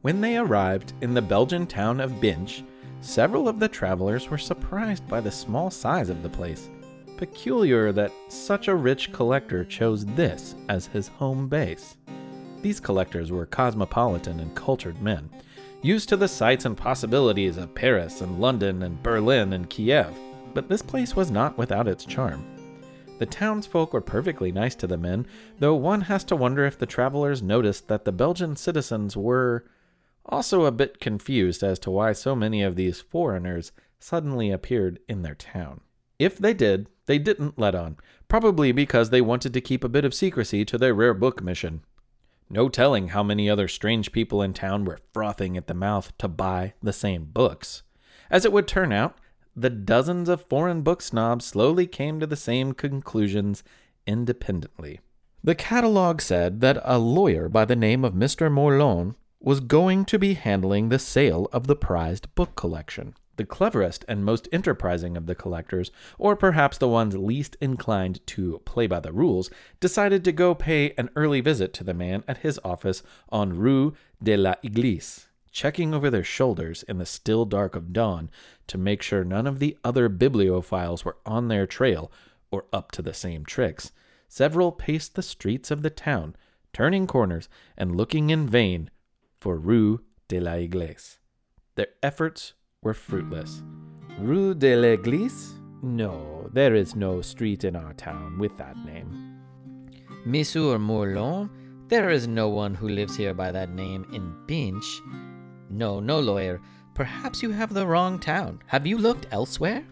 When 0.00 0.22
they 0.22 0.38
arrived 0.38 0.94
in 1.02 1.12
the 1.12 1.20
Belgian 1.20 1.66
town 1.66 2.00
of 2.00 2.12
Binche, 2.12 2.64
several 3.02 3.46
of 3.46 3.58
the 3.58 3.68
travelers 3.68 4.30
were 4.30 4.38
surprised 4.38 5.06
by 5.06 5.20
the 5.20 5.30
small 5.30 5.70
size 5.70 6.08
of 6.08 6.22
the 6.22 6.30
place 6.30 6.70
peculiar 7.16 7.92
that 7.92 8.12
such 8.28 8.68
a 8.68 8.74
rich 8.74 9.12
collector 9.12 9.64
chose 9.64 10.04
this 10.04 10.54
as 10.68 10.86
his 10.86 11.08
home 11.08 11.48
base. 11.48 11.96
These 12.62 12.80
collectors 12.80 13.30
were 13.30 13.46
cosmopolitan 13.46 14.40
and 14.40 14.54
cultured 14.54 15.00
men, 15.02 15.30
used 15.82 16.08
to 16.08 16.16
the 16.16 16.28
sights 16.28 16.64
and 16.64 16.76
possibilities 16.76 17.56
of 17.56 17.74
Paris 17.74 18.20
and 18.20 18.40
London 18.40 18.82
and 18.84 19.02
Berlin 19.02 19.52
and 19.52 19.68
Kiev, 19.68 20.16
but 20.54 20.68
this 20.68 20.82
place 20.82 21.16
was 21.16 21.30
not 21.30 21.58
without 21.58 21.88
its 21.88 22.04
charm. 22.04 22.44
The 23.18 23.26
townsfolk 23.26 23.92
were 23.92 24.00
perfectly 24.00 24.52
nice 24.52 24.74
to 24.76 24.86
the 24.86 24.96
men, 24.96 25.26
though 25.58 25.74
one 25.74 26.02
has 26.02 26.24
to 26.24 26.36
wonder 26.36 26.64
if 26.64 26.78
the 26.78 26.86
travelers 26.86 27.42
noticed 27.42 27.88
that 27.88 28.04
the 28.04 28.12
Belgian 28.12 28.56
citizens 28.56 29.16
were 29.16 29.64
also 30.26 30.64
a 30.64 30.72
bit 30.72 31.00
confused 31.00 31.62
as 31.62 31.78
to 31.80 31.90
why 31.90 32.12
so 32.12 32.34
many 32.34 32.62
of 32.62 32.76
these 32.76 33.00
foreigners 33.00 33.72
suddenly 33.98 34.50
appeared 34.50 34.98
in 35.08 35.22
their 35.22 35.34
town. 35.34 35.80
If 36.22 36.38
they 36.38 36.54
did, 36.54 36.88
they 37.06 37.18
didn't 37.18 37.58
let 37.58 37.74
on, 37.74 37.96
probably 38.28 38.70
because 38.70 39.10
they 39.10 39.20
wanted 39.20 39.52
to 39.54 39.60
keep 39.60 39.82
a 39.82 39.88
bit 39.88 40.04
of 40.04 40.14
secrecy 40.14 40.64
to 40.66 40.78
their 40.78 40.94
rare 40.94 41.14
book 41.14 41.42
mission. 41.42 41.82
No 42.48 42.68
telling 42.68 43.08
how 43.08 43.24
many 43.24 43.50
other 43.50 43.66
strange 43.66 44.12
people 44.12 44.40
in 44.40 44.52
town 44.52 44.84
were 44.84 45.00
frothing 45.12 45.56
at 45.56 45.66
the 45.66 45.74
mouth 45.74 46.16
to 46.18 46.28
buy 46.28 46.74
the 46.80 46.92
same 46.92 47.24
books. 47.24 47.82
As 48.30 48.44
it 48.44 48.52
would 48.52 48.68
turn 48.68 48.92
out, 48.92 49.18
the 49.56 49.68
dozens 49.68 50.28
of 50.28 50.46
foreign 50.48 50.82
book 50.82 51.02
snobs 51.02 51.44
slowly 51.44 51.88
came 51.88 52.20
to 52.20 52.26
the 52.28 52.36
same 52.36 52.72
conclusions 52.72 53.64
independently. 54.06 55.00
The 55.42 55.56
catalog 55.56 56.20
said 56.20 56.60
that 56.60 56.80
a 56.84 57.00
lawyer 57.00 57.48
by 57.48 57.64
the 57.64 57.74
name 57.74 58.04
of 58.04 58.14
Mr. 58.14 58.48
Mourlon 58.48 59.16
was 59.40 59.58
going 59.58 60.04
to 60.04 60.20
be 60.20 60.34
handling 60.34 60.88
the 60.88 61.00
sale 61.00 61.48
of 61.52 61.66
the 61.66 61.74
prized 61.74 62.32
book 62.36 62.54
collection 62.54 63.16
the 63.36 63.44
cleverest 63.44 64.04
and 64.08 64.24
most 64.24 64.48
enterprising 64.52 65.16
of 65.16 65.26
the 65.26 65.34
collectors, 65.34 65.90
or 66.18 66.36
perhaps 66.36 66.78
the 66.78 66.88
ones 66.88 67.16
least 67.16 67.56
inclined 67.60 68.24
to 68.26 68.60
play 68.64 68.86
by 68.86 69.00
the 69.00 69.12
rules, 69.12 69.50
decided 69.80 70.24
to 70.24 70.32
go 70.32 70.54
pay 70.54 70.92
an 70.98 71.10
early 71.16 71.40
visit 71.40 71.72
to 71.72 71.84
the 71.84 71.94
man 71.94 72.22
at 72.28 72.38
his 72.38 72.60
office 72.64 73.02
on 73.30 73.58
Rue 73.58 73.94
de 74.22 74.36
la 74.36 74.54
Église, 74.64 75.26
checking 75.50 75.94
over 75.94 76.10
their 76.10 76.24
shoulders 76.24 76.82
in 76.84 76.98
the 76.98 77.06
still 77.06 77.44
dark 77.44 77.74
of 77.74 77.92
dawn 77.92 78.30
to 78.66 78.78
make 78.78 79.02
sure 79.02 79.24
none 79.24 79.46
of 79.46 79.58
the 79.58 79.76
other 79.84 80.08
bibliophiles 80.08 81.04
were 81.04 81.16
on 81.24 81.48
their 81.48 81.66
trail 81.66 82.10
or 82.50 82.66
up 82.72 82.92
to 82.92 83.02
the 83.02 83.14
same 83.14 83.44
tricks. 83.44 83.92
Several 84.28 84.72
paced 84.72 85.14
the 85.14 85.22
streets 85.22 85.70
of 85.70 85.82
the 85.82 85.90
town, 85.90 86.36
turning 86.72 87.06
corners 87.06 87.48
and 87.76 87.96
looking 87.96 88.30
in 88.30 88.48
vain 88.48 88.90
for 89.40 89.58
Rue 89.58 90.00
de 90.28 90.40
la 90.40 90.52
Église. 90.52 91.18
Their 91.74 91.88
efforts 92.02 92.54
were 92.82 92.94
fruitless. 92.94 93.62
Rue 94.18 94.54
de 94.54 94.76
l'Église? 94.76 95.58
No, 95.82 96.48
there 96.52 96.74
is 96.74 96.96
no 96.96 97.22
street 97.22 97.64
in 97.64 97.76
our 97.76 97.92
town 97.94 98.38
with 98.38 98.56
that 98.58 98.76
name. 98.84 99.40
Monsieur 100.24 100.78
Mourlon? 100.78 101.48
There 101.88 102.10
is 102.10 102.26
no 102.26 102.48
one 102.48 102.74
who 102.74 102.88
lives 102.88 103.16
here 103.16 103.34
by 103.34 103.52
that 103.52 103.70
name 103.70 104.06
in 104.12 104.34
Binche. 104.46 105.00
No, 105.70 106.00
no, 106.00 106.18
lawyer. 106.20 106.60
Perhaps 106.94 107.42
you 107.42 107.50
have 107.50 107.72
the 107.72 107.86
wrong 107.86 108.18
town. 108.18 108.60
Have 108.66 108.86
you 108.86 108.98
looked 108.98 109.26
elsewhere? 109.30 109.84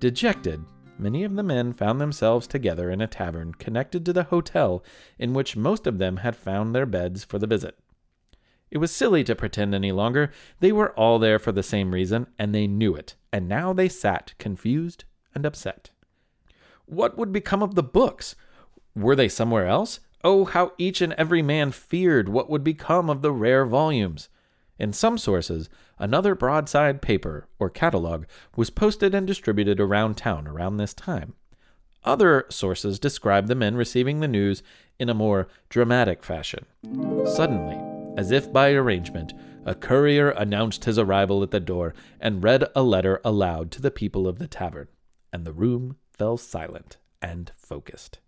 Dejected, 0.00 0.64
many 0.98 1.24
of 1.24 1.34
the 1.34 1.42
men 1.42 1.72
found 1.72 2.00
themselves 2.00 2.46
together 2.46 2.90
in 2.90 3.00
a 3.00 3.06
tavern 3.06 3.52
connected 3.54 4.04
to 4.06 4.12
the 4.12 4.24
hotel 4.24 4.82
in 5.18 5.34
which 5.34 5.56
most 5.56 5.86
of 5.86 5.98
them 5.98 6.18
had 6.18 6.36
found 6.36 6.74
their 6.74 6.86
beds 6.86 7.24
for 7.24 7.38
the 7.38 7.46
visit. 7.46 7.76
It 8.70 8.78
was 8.78 8.90
silly 8.90 9.24
to 9.24 9.34
pretend 9.34 9.74
any 9.74 9.92
longer. 9.92 10.30
They 10.60 10.72
were 10.72 10.92
all 10.92 11.18
there 11.18 11.38
for 11.38 11.52
the 11.52 11.62
same 11.62 11.92
reason, 11.92 12.26
and 12.38 12.54
they 12.54 12.66
knew 12.66 12.94
it. 12.94 13.14
And 13.32 13.48
now 13.48 13.72
they 13.72 13.88
sat, 13.88 14.34
confused 14.38 15.04
and 15.34 15.46
upset. 15.46 15.90
What 16.86 17.16
would 17.16 17.32
become 17.32 17.62
of 17.62 17.74
the 17.74 17.82
books? 17.82 18.34
Were 18.94 19.16
they 19.16 19.28
somewhere 19.28 19.66
else? 19.66 20.00
Oh, 20.24 20.44
how 20.44 20.72
each 20.78 21.00
and 21.00 21.12
every 21.14 21.42
man 21.42 21.70
feared 21.70 22.28
what 22.28 22.50
would 22.50 22.64
become 22.64 23.08
of 23.08 23.22
the 23.22 23.32
rare 23.32 23.64
volumes. 23.64 24.28
In 24.78 24.92
some 24.92 25.18
sources, 25.18 25.68
another 25.98 26.34
broadside 26.34 27.02
paper, 27.02 27.48
or 27.58 27.70
catalog, 27.70 28.24
was 28.56 28.70
posted 28.70 29.14
and 29.14 29.26
distributed 29.26 29.80
around 29.80 30.16
town 30.16 30.46
around 30.46 30.76
this 30.76 30.94
time. 30.94 31.34
Other 32.04 32.46
sources 32.48 32.98
describe 32.98 33.48
the 33.48 33.54
men 33.54 33.76
receiving 33.76 34.20
the 34.20 34.28
news 34.28 34.62
in 34.98 35.08
a 35.08 35.14
more 35.14 35.48
dramatic 35.68 36.22
fashion. 36.22 36.64
Suddenly, 37.26 37.87
as 38.18 38.32
if 38.32 38.52
by 38.52 38.72
arrangement, 38.72 39.32
a 39.64 39.76
courier 39.76 40.30
announced 40.30 40.86
his 40.86 40.98
arrival 40.98 41.40
at 41.44 41.52
the 41.52 41.60
door 41.60 41.94
and 42.18 42.42
read 42.42 42.64
a 42.74 42.82
letter 42.82 43.20
aloud 43.24 43.70
to 43.70 43.80
the 43.80 43.92
people 43.92 44.26
of 44.26 44.40
the 44.40 44.48
tavern, 44.48 44.88
and 45.32 45.44
the 45.44 45.52
room 45.52 45.94
fell 46.10 46.36
silent 46.36 46.96
and 47.22 47.52
focused. 47.56 48.18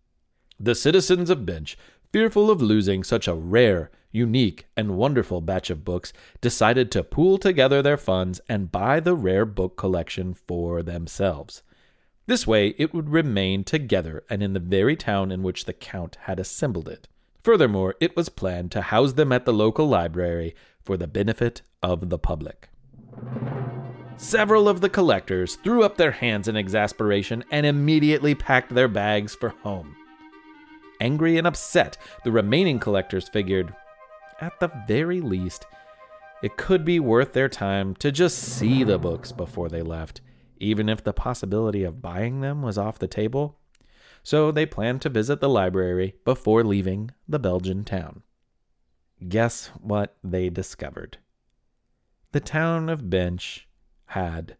The 0.61 0.76
citizens 0.76 1.29
of 1.29 1.40
Binche, 1.40 1.74
fearful 2.12 2.53
of 2.53 2.62
losing 2.62 3.03
such 3.03 3.26
a 3.26 3.35
rare, 3.35 3.90
unique, 4.12 4.66
and 4.76 4.96
wonderful 4.96 5.40
batch 5.40 5.70
of 5.70 5.85
books, 5.85 6.12
decided 6.40 6.92
to 6.92 7.03
pool 7.03 7.37
together 7.37 7.83
their 7.83 7.96
funds 7.96 8.40
and 8.48 8.70
buy 8.70 9.00
the 9.00 9.16
rare 9.16 9.44
book 9.44 9.76
collection 9.76 10.35
for 10.35 10.85
themselves. 10.85 11.64
This 12.26 12.46
way 12.46 12.76
it 12.79 12.94
would 12.94 13.09
remain 13.09 13.64
together 13.64 14.22
and 14.31 14.40
in 14.40 14.53
the 14.53 14.61
very 14.61 14.94
town 14.94 15.33
in 15.33 15.42
which 15.42 15.64
the 15.64 15.72
Count 15.72 16.16
had 16.22 16.38
assembled 16.38 16.88
it. 16.88 17.09
Furthermore, 17.42 17.94
it 18.00 18.16
was 18.16 18.29
planned 18.29 18.70
to 18.72 18.83
house 18.83 19.14
them 19.14 19.33
at 19.33 19.44
the 19.44 19.53
local 19.53 19.88
library 19.88 20.55
for 20.83 20.96
the 20.96 21.07
benefit 21.07 21.62
of 21.83 22.11
the 22.11 22.18
public. 22.18 22.68
Several 24.16 24.68
of 24.68 24.83
the 24.83 24.90
collectors 24.90 25.57
threw 25.57 25.83
up 25.83 25.96
their 25.96 26.11
hands 26.11 26.46
in 26.48 26.57
exasperation 26.57 27.42
and 27.50 27.64
immediately 27.64 28.35
packed 28.35 28.74
their 28.74 28.88
bags 28.88 29.35
for 29.35 29.48
home. 29.48 29.96
Angry 31.00 31.38
and 31.38 31.46
upset, 31.46 31.96
the 32.24 32.33
remaining 32.33 32.79
collectors 32.79 33.29
figured, 33.31 33.74
at 34.42 34.61
the 34.61 34.70
very 34.87 35.22
least, 35.22 35.64
it 36.42 36.59
could 36.59 36.85
be 36.85 37.00
worth 37.00 37.33
their 37.33 37.48
time 37.48 37.94
to 37.96 38.12
just 38.12 38.37
see 38.38 38.85
the 38.85 38.98
books 38.98 39.33
before 39.33 39.70
they 39.70 39.83
left, 39.83 40.20
even 40.59 40.90
if 40.90 41.03
the 41.03 41.14
possibility 41.14 41.85
of 41.85 42.03
buying 42.03 42.42
them 42.42 42.61
was 42.61 42.76
off 42.76 42.98
the 42.98 43.09
table 43.09 43.60
so 44.22 44.50
they 44.50 44.66
planned 44.66 45.02
to 45.02 45.09
visit 45.09 45.40
the 45.40 45.48
library 45.48 46.14
before 46.24 46.64
leaving 46.64 47.11
the 47.28 47.38
Belgian 47.38 47.85
town. 47.85 48.22
Guess 49.28 49.68
what 49.80 50.16
they 50.24 50.48
discovered? 50.48 51.18
The 52.33 52.40
town 52.40 52.88
of 52.88 53.02
Binche 53.02 53.62
had 54.06 54.56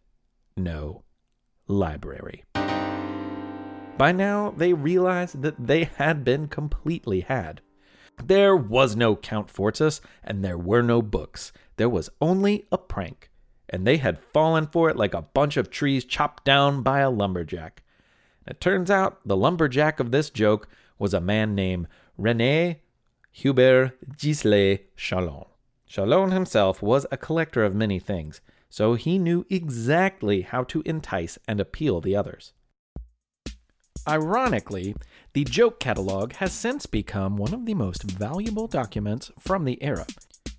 no 0.57 1.03
library. 1.67 2.43
By 3.97 4.11
now, 4.11 4.53
they 4.55 4.73
realized 4.73 5.41
that 5.41 5.67
they 5.67 5.83
had 5.83 6.23
been 6.23 6.47
completely 6.47 7.21
had. 7.21 7.61
There 8.23 8.55
was 8.55 8.95
no 8.95 9.15
Count 9.15 9.47
Fortsas, 9.47 10.01
and 10.23 10.43
there 10.43 10.57
were 10.57 10.81
no 10.81 11.01
books. 11.01 11.51
There 11.77 11.89
was 11.89 12.09
only 12.19 12.65
a 12.71 12.77
prank, 12.77 13.29
and 13.69 13.85
they 13.85 13.97
had 13.97 14.23
fallen 14.33 14.67
for 14.67 14.89
it 14.89 14.97
like 14.97 15.13
a 15.13 15.21
bunch 15.21 15.57
of 15.57 15.69
trees 15.69 16.05
chopped 16.05 16.45
down 16.45 16.81
by 16.81 16.99
a 16.99 17.09
lumberjack. 17.09 17.83
It 18.47 18.59
turns 18.59 18.89
out 18.89 19.19
the 19.25 19.37
lumberjack 19.37 19.99
of 19.99 20.11
this 20.11 20.29
joke 20.29 20.67
was 20.97 21.13
a 21.13 21.21
man 21.21 21.55
named 21.55 21.87
Rene 22.17 22.81
Hubert 23.31 23.97
Gisle 24.17 24.79
Chalon. 24.97 25.47
Chalon 25.89 26.31
himself 26.31 26.81
was 26.81 27.05
a 27.11 27.17
collector 27.17 27.63
of 27.63 27.75
many 27.75 27.99
things, 27.99 28.41
so 28.69 28.95
he 28.95 29.17
knew 29.17 29.45
exactly 29.49 30.41
how 30.41 30.63
to 30.63 30.81
entice 30.85 31.37
and 31.47 31.59
appeal 31.59 32.01
the 32.01 32.15
others. 32.15 32.53
Ironically, 34.07 34.95
the 35.33 35.43
joke 35.43 35.79
catalog 35.79 36.33
has 36.33 36.51
since 36.53 36.85
become 36.85 37.37
one 37.37 37.53
of 37.53 37.65
the 37.65 37.75
most 37.75 38.03
valuable 38.03 38.67
documents 38.67 39.31
from 39.37 39.65
the 39.65 39.81
era. 39.83 40.07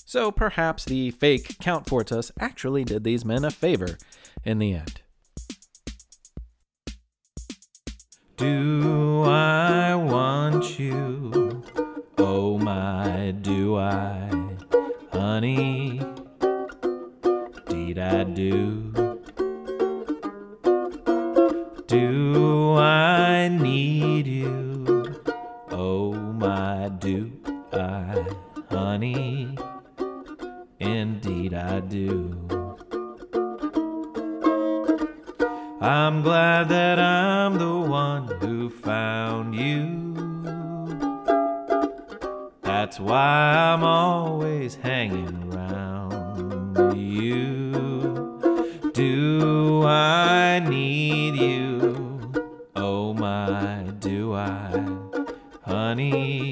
So 0.04 0.30
perhaps 0.30 0.84
the 0.84 1.10
fake 1.10 1.56
Count 1.60 1.86
Fortsas 1.86 2.30
actually 2.38 2.84
did 2.84 3.02
these 3.02 3.24
men 3.24 3.44
a 3.44 3.50
favor 3.50 3.98
in 4.44 4.58
the 4.58 4.74
end. 4.74 5.01
Do 8.42 9.22
I 9.22 9.94
want 9.94 10.76
you? 10.76 11.62
Oh 12.18 12.58
my, 12.58 13.32
do 13.40 13.76
I? 13.76 14.28
Honey, 15.12 16.00
deed 17.68 18.00
I 18.00 18.24
do. 18.24 18.90
Do 21.86 22.74
I 22.78 23.46
need 23.46 24.26
you? 24.26 25.14
Oh 25.70 26.12
my, 26.12 26.88
do 26.98 27.30
I? 27.72 28.24
Honey, 28.72 29.56
indeed 30.80 31.54
I 31.54 31.78
do. 31.78 32.61
I'm 35.82 36.22
glad 36.22 36.68
that 36.68 37.00
I'm 37.00 37.58
the 37.58 37.76
one 37.76 38.28
who 38.40 38.70
found 38.70 39.56
you. 39.56 40.14
That's 42.62 43.00
why 43.00 43.72
I'm 43.72 43.82
always 43.82 44.76
hanging 44.76 45.52
around 45.52 46.96
you. 46.96 48.92
Do 48.92 49.82
I 49.84 50.60
need 50.60 51.34
you? 51.34 52.32
Oh 52.76 53.12
my, 53.12 53.82
do 53.98 54.34
I? 54.34 54.86
Honey, 55.62 56.51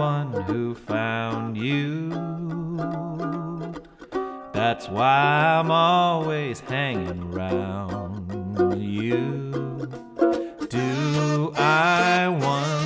one 0.00 0.32
who 0.44 0.74
found 0.74 1.58
you. 1.58 2.08
That's 4.54 4.88
why 4.88 5.58
I'm 5.58 5.70
always 5.70 6.60
hanging 6.60 7.22
around 7.34 8.80
you. 8.80 9.90
Do 10.70 11.52
I 11.54 12.28
want 12.28 12.79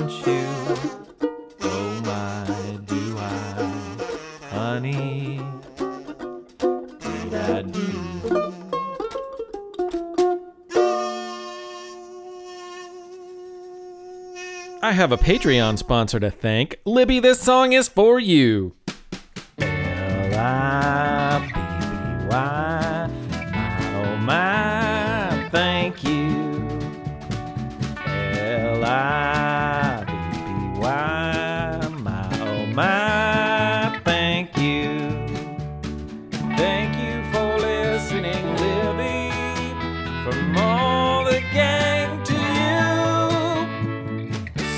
I 14.84 14.92
have 14.92 15.12
a 15.12 15.16
Patreon 15.16 15.78
sponsor 15.78 16.20
to 16.20 16.30
thank. 16.30 16.78
Libby, 16.84 17.18
this 17.18 17.40
song 17.40 17.72
is 17.72 17.88
for 17.88 18.20
you. 18.20 18.74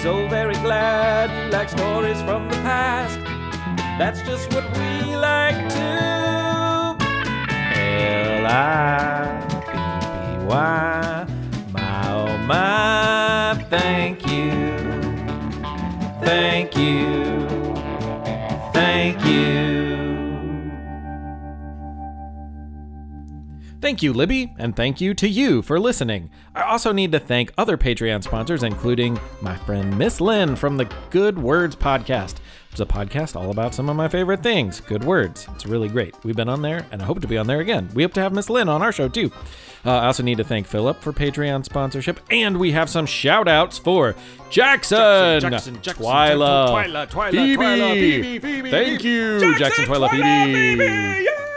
So 0.02 0.28
very 0.28 0.54
glad 0.56 1.30
you 1.30 1.50
like 1.50 1.68
stories 1.68 2.20
from 2.22 2.48
the 2.48 2.56
past. 2.58 3.18
That's 3.98 4.20
just 4.22 4.52
what 4.54 4.64
we 4.78 5.16
like 5.16 5.68
to. 5.70 6.96
L 7.74 8.46
I 8.46 9.40
B 9.48 9.54
B 10.38 10.44
Y. 10.46 11.26
My 11.72 12.08
oh 12.10 12.36
my, 12.46 13.64
thank 13.68 14.26
you. 14.30 14.52
Thank 16.22 16.76
you. 16.76 17.46
Thank 18.72 19.24
you. 19.24 19.75
Thank 23.86 24.02
you, 24.02 24.12
Libby, 24.12 24.52
and 24.58 24.74
thank 24.74 25.00
you 25.00 25.14
to 25.14 25.28
you 25.28 25.62
for 25.62 25.78
listening. 25.78 26.28
I 26.56 26.62
also 26.62 26.90
need 26.90 27.12
to 27.12 27.20
thank 27.20 27.52
other 27.56 27.78
Patreon 27.78 28.24
sponsors, 28.24 28.64
including 28.64 29.16
my 29.40 29.54
friend 29.58 29.96
Miss 29.96 30.20
Lynn 30.20 30.56
from 30.56 30.76
the 30.76 30.92
Good 31.10 31.38
Words 31.38 31.76
podcast. 31.76 32.38
It's 32.72 32.80
a 32.80 32.84
podcast 32.84 33.36
all 33.36 33.52
about 33.52 33.76
some 33.76 33.88
of 33.88 33.94
my 33.94 34.08
favorite 34.08 34.42
things. 34.42 34.80
Good 34.80 35.04
Words. 35.04 35.46
It's 35.54 35.66
really 35.66 35.88
great. 35.88 36.16
We've 36.24 36.34
been 36.34 36.48
on 36.48 36.62
there, 36.62 36.84
and 36.90 37.00
I 37.00 37.04
hope 37.04 37.20
to 37.20 37.28
be 37.28 37.38
on 37.38 37.46
there 37.46 37.60
again. 37.60 37.88
We 37.94 38.02
hope 38.02 38.12
to 38.14 38.20
have 38.20 38.32
Miss 38.32 38.50
Lynn 38.50 38.68
on 38.68 38.82
our 38.82 38.90
show, 38.90 39.08
too. 39.08 39.30
Uh, 39.84 39.90
I 39.92 40.06
also 40.06 40.24
need 40.24 40.38
to 40.38 40.44
thank 40.44 40.66
Philip 40.66 41.00
for 41.00 41.12
Patreon 41.12 41.64
sponsorship, 41.64 42.18
and 42.28 42.58
we 42.58 42.72
have 42.72 42.90
some 42.90 43.06
shout 43.06 43.46
outs 43.46 43.78
for 43.78 44.16
Jackson, 44.50 44.98
Jackson, 45.42 45.80
Jackson, 45.80 46.04
Twyla, 46.04 46.70
Twyla, 46.70 47.06
Twyla, 47.08 47.30
Phoebe. 47.30 47.56
Twyla, 47.56 47.92
Phoebe, 47.92 48.38
Phoebe, 48.40 48.70
Thank 48.72 49.04
you, 49.04 49.38
Jackson, 49.38 49.58
Jackson, 49.60 49.84
Twyla, 49.84 50.08
Twyla, 50.08 50.44
Phoebe. 50.44 50.76
Phoebe, 50.76 51.24
yeah! 51.24 51.55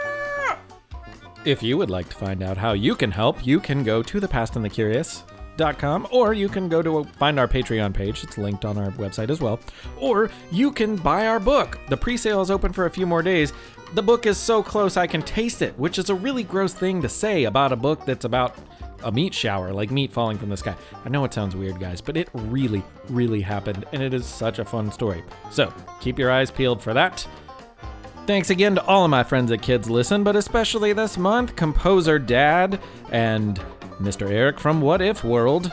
If 1.46 1.62
you 1.62 1.78
would 1.78 1.88
like 1.88 2.08
to 2.10 2.16
find 2.16 2.42
out 2.42 2.58
how 2.58 2.72
you 2.72 2.94
can 2.94 3.10
help, 3.10 3.46
you 3.46 3.60
can 3.60 3.82
go 3.82 4.02
to 4.02 4.20
thepastandthecurious.com 4.20 6.08
or 6.10 6.34
you 6.34 6.50
can 6.50 6.68
go 6.68 6.82
to 6.82 7.04
find 7.18 7.40
our 7.40 7.48
Patreon 7.48 7.94
page. 7.94 8.22
It's 8.22 8.36
linked 8.36 8.66
on 8.66 8.76
our 8.76 8.90
website 8.92 9.30
as 9.30 9.40
well. 9.40 9.58
Or 9.96 10.30
you 10.50 10.70
can 10.70 10.96
buy 10.96 11.28
our 11.28 11.40
book. 11.40 11.78
The 11.88 11.96
pre-sale 11.96 12.42
is 12.42 12.50
open 12.50 12.74
for 12.74 12.84
a 12.84 12.90
few 12.90 13.06
more 13.06 13.22
days. 13.22 13.54
The 13.94 14.02
book 14.02 14.26
is 14.26 14.36
so 14.36 14.62
close 14.62 14.98
I 14.98 15.06
can 15.06 15.22
taste 15.22 15.62
it, 15.62 15.78
which 15.78 15.98
is 15.98 16.10
a 16.10 16.14
really 16.14 16.42
gross 16.42 16.74
thing 16.74 17.00
to 17.00 17.08
say 17.08 17.44
about 17.44 17.72
a 17.72 17.76
book 17.76 18.04
that's 18.04 18.26
about 18.26 18.56
a 19.02 19.10
meat 19.10 19.32
shower, 19.32 19.72
like 19.72 19.90
meat 19.90 20.12
falling 20.12 20.36
from 20.36 20.50
the 20.50 20.58
sky. 20.58 20.76
I 21.06 21.08
know 21.08 21.24
it 21.24 21.32
sounds 21.32 21.56
weird, 21.56 21.80
guys, 21.80 22.02
but 22.02 22.18
it 22.18 22.28
really, 22.34 22.82
really 23.08 23.40
happened, 23.40 23.86
and 23.92 24.02
it 24.02 24.12
is 24.12 24.26
such 24.26 24.58
a 24.58 24.64
fun 24.64 24.92
story. 24.92 25.24
So 25.50 25.72
keep 26.00 26.18
your 26.18 26.30
eyes 26.30 26.50
peeled 26.50 26.82
for 26.82 26.92
that. 26.92 27.26
Thanks 28.30 28.50
again 28.50 28.76
to 28.76 28.84
all 28.86 29.04
of 29.04 29.10
my 29.10 29.24
friends 29.24 29.50
at 29.50 29.60
Kids 29.60 29.90
Listen, 29.90 30.22
but 30.22 30.36
especially 30.36 30.92
this 30.92 31.18
month, 31.18 31.56
Composer 31.56 32.16
Dad 32.16 32.78
and 33.10 33.60
Mr. 34.00 34.30
Eric 34.30 34.60
from 34.60 34.80
What 34.80 35.02
If 35.02 35.24
World. 35.24 35.72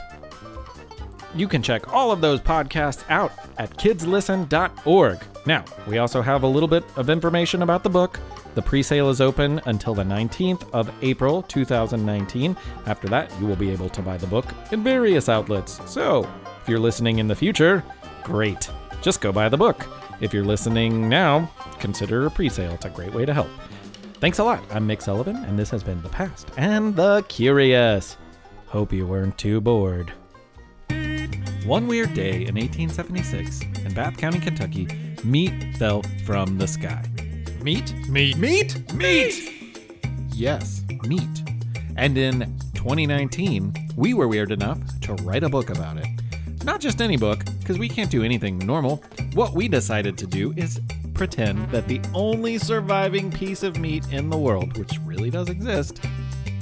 You 1.36 1.48
can 1.48 1.62
check 1.62 1.94
all 1.94 2.12
of 2.12 2.20
those 2.20 2.42
podcasts 2.42 3.04
out 3.12 3.32
at 3.60 3.78
kidslisten.org. 3.78 5.24
Now, 5.46 5.66
we 5.86 6.00
also 6.00 6.24
have 6.24 6.42
a 6.42 6.48
little 6.48 6.68
bit 6.68 6.84
of 6.96 7.12
information 7.12 7.62
about 7.62 7.84
the 7.84 7.92
book. 7.92 8.20
The 8.56 8.64
pre 8.64 8.82
sale 8.82 9.12
is 9.12 9.22
open 9.22 9.62
until 9.66 9.94
the 9.94 10.02
19th 10.02 10.68
of 10.74 10.92
April 11.04 11.44
2019. 11.44 12.58
After 12.88 13.08
that, 13.10 13.32
you 13.40 13.46
will 13.46 13.56
be 13.56 13.70
able 13.70 13.90
to 13.90 14.02
buy 14.02 14.18
the 14.18 14.26
book 14.26 14.48
in 14.72 14.84
various 14.84 15.30
outlets. 15.30 15.80
So, 15.86 16.28
if 16.60 16.68
you're 16.68 16.80
listening 16.80 17.20
in 17.20 17.28
the 17.28 17.36
future, 17.36 17.84
great. 18.24 18.68
Just 19.04 19.22
go 19.22 19.32
buy 19.32 19.48
the 19.48 19.58
book. 19.58 19.86
If 20.20 20.34
you're 20.34 20.44
listening 20.44 21.08
now, 21.08 21.52
consider 21.80 22.26
a 22.26 22.32
pre 22.32 22.50
sale. 22.50 22.74
It's 22.74 22.86
a 22.86 22.90
great 22.90 23.14
way 23.14 23.26
to 23.26 23.34
help. 23.34 23.50
Thanks 24.16 24.40
a 24.40 24.44
lot. 24.44 24.64
I'm 24.72 24.88
Mick 24.88 25.02
Sullivan, 25.02 25.36
and 25.36 25.60
this 25.60 25.70
has 25.70 25.84
been 25.84 26.02
The 26.02 26.10
Past 26.10 26.50
and 26.58 26.96
the 26.96 27.24
Curious. 27.28 28.18
Hope 28.66 28.92
you 28.92 29.06
weren't 29.06 29.38
too 29.38 29.62
bored. 29.62 30.12
One 31.68 31.86
weird 31.86 32.16
day 32.16 32.46
in 32.46 32.56
1876 32.56 33.62
in 33.62 33.94
Bath 33.94 34.18
County, 34.18 34.40
Kentucky, 34.40 34.88
meat 35.24 35.78
fell 35.78 36.02
from 36.26 36.58
the 36.58 36.68
sky. 36.68 37.04
Meat? 37.62 37.94
Meat. 38.10 38.38
Meat? 38.38 38.94
Meat! 38.94 39.54
Yes, 40.34 40.84
meat. 41.04 41.44
And 41.96 42.18
in 42.18 42.58
2019, 42.74 43.74
we 43.96 44.16
were 44.16 44.28
weird 44.28 44.52
enough 44.52 44.80
to 45.02 45.14
write 45.16 45.44
a 45.44 45.50
book 45.50 45.70
about 45.70 45.98
it. 45.98 46.08
Not 46.64 46.82
just 46.82 47.02
any 47.02 47.18
book, 47.18 47.46
because 47.60 47.78
we 47.78 47.88
can't 47.88 48.10
do 48.10 48.24
anything 48.24 48.58
normal. 48.60 49.04
What 49.38 49.54
we 49.54 49.68
decided 49.68 50.18
to 50.18 50.26
do 50.26 50.52
is 50.58 50.82
pretend 51.14 51.70
that 51.70 51.88
the 51.88 52.02
only 52.16 52.58
surviving 52.58 53.30
piece 53.32 53.62
of 53.62 53.78
meat 53.78 54.04
in 54.12 54.32
the 54.32 54.38
world, 54.38 54.76
which 54.80 55.00
really 55.06 55.30
does 55.30 55.50
exist, 55.50 56.04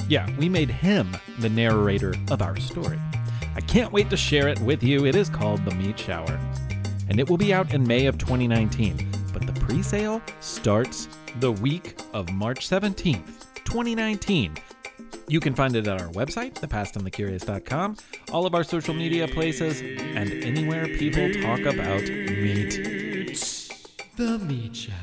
yeah, 0.09 0.29
we 0.37 0.49
made 0.49 0.69
him 0.69 1.15
the 1.39 1.47
narrator 1.47 2.13
of 2.29 2.41
our 2.41 2.57
story. 2.57 2.99
I 3.55 3.61
can't 3.61 3.93
wait 3.93 4.09
to 4.09 4.17
share 4.17 4.49
it 4.49 4.59
with 4.59 4.83
you. 4.83 5.05
It 5.05 5.15
is 5.15 5.29
called 5.29 5.63
The 5.63 5.73
Meat 5.73 5.97
Shower. 5.97 6.37
And 7.07 7.17
it 7.17 7.29
will 7.29 7.37
be 7.37 7.53
out 7.53 7.73
in 7.73 7.87
May 7.87 8.07
of 8.07 8.17
2019. 8.17 9.09
But 9.31 9.47
the 9.47 9.57
pre 9.61 9.81
sale 9.81 10.21
starts 10.41 11.07
the 11.39 11.53
week 11.53 11.97
of 12.11 12.29
March 12.33 12.67
17th, 12.67 13.63
2019. 13.63 14.53
You 15.27 15.39
can 15.39 15.53
find 15.55 15.75
it 15.75 15.87
at 15.87 16.01
our 16.01 16.09
website, 16.09 16.53
thepastandthecurious.com, 16.53 17.97
all 18.31 18.45
of 18.45 18.53
our 18.53 18.63
social 18.63 18.93
media 18.93 19.27
places, 19.27 19.81
and 19.81 20.31
anywhere 20.43 20.87
people 20.97 21.31
talk 21.41 21.61
about 21.61 22.03
meat. 22.03 23.35
The 24.17 24.39
Meat 24.39 24.75
Shower. 24.75 24.93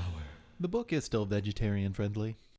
The 0.60 0.68
book 0.68 0.92
is 0.92 1.04
still 1.04 1.24
vegetarian 1.24 1.92
friendly. 1.92 2.36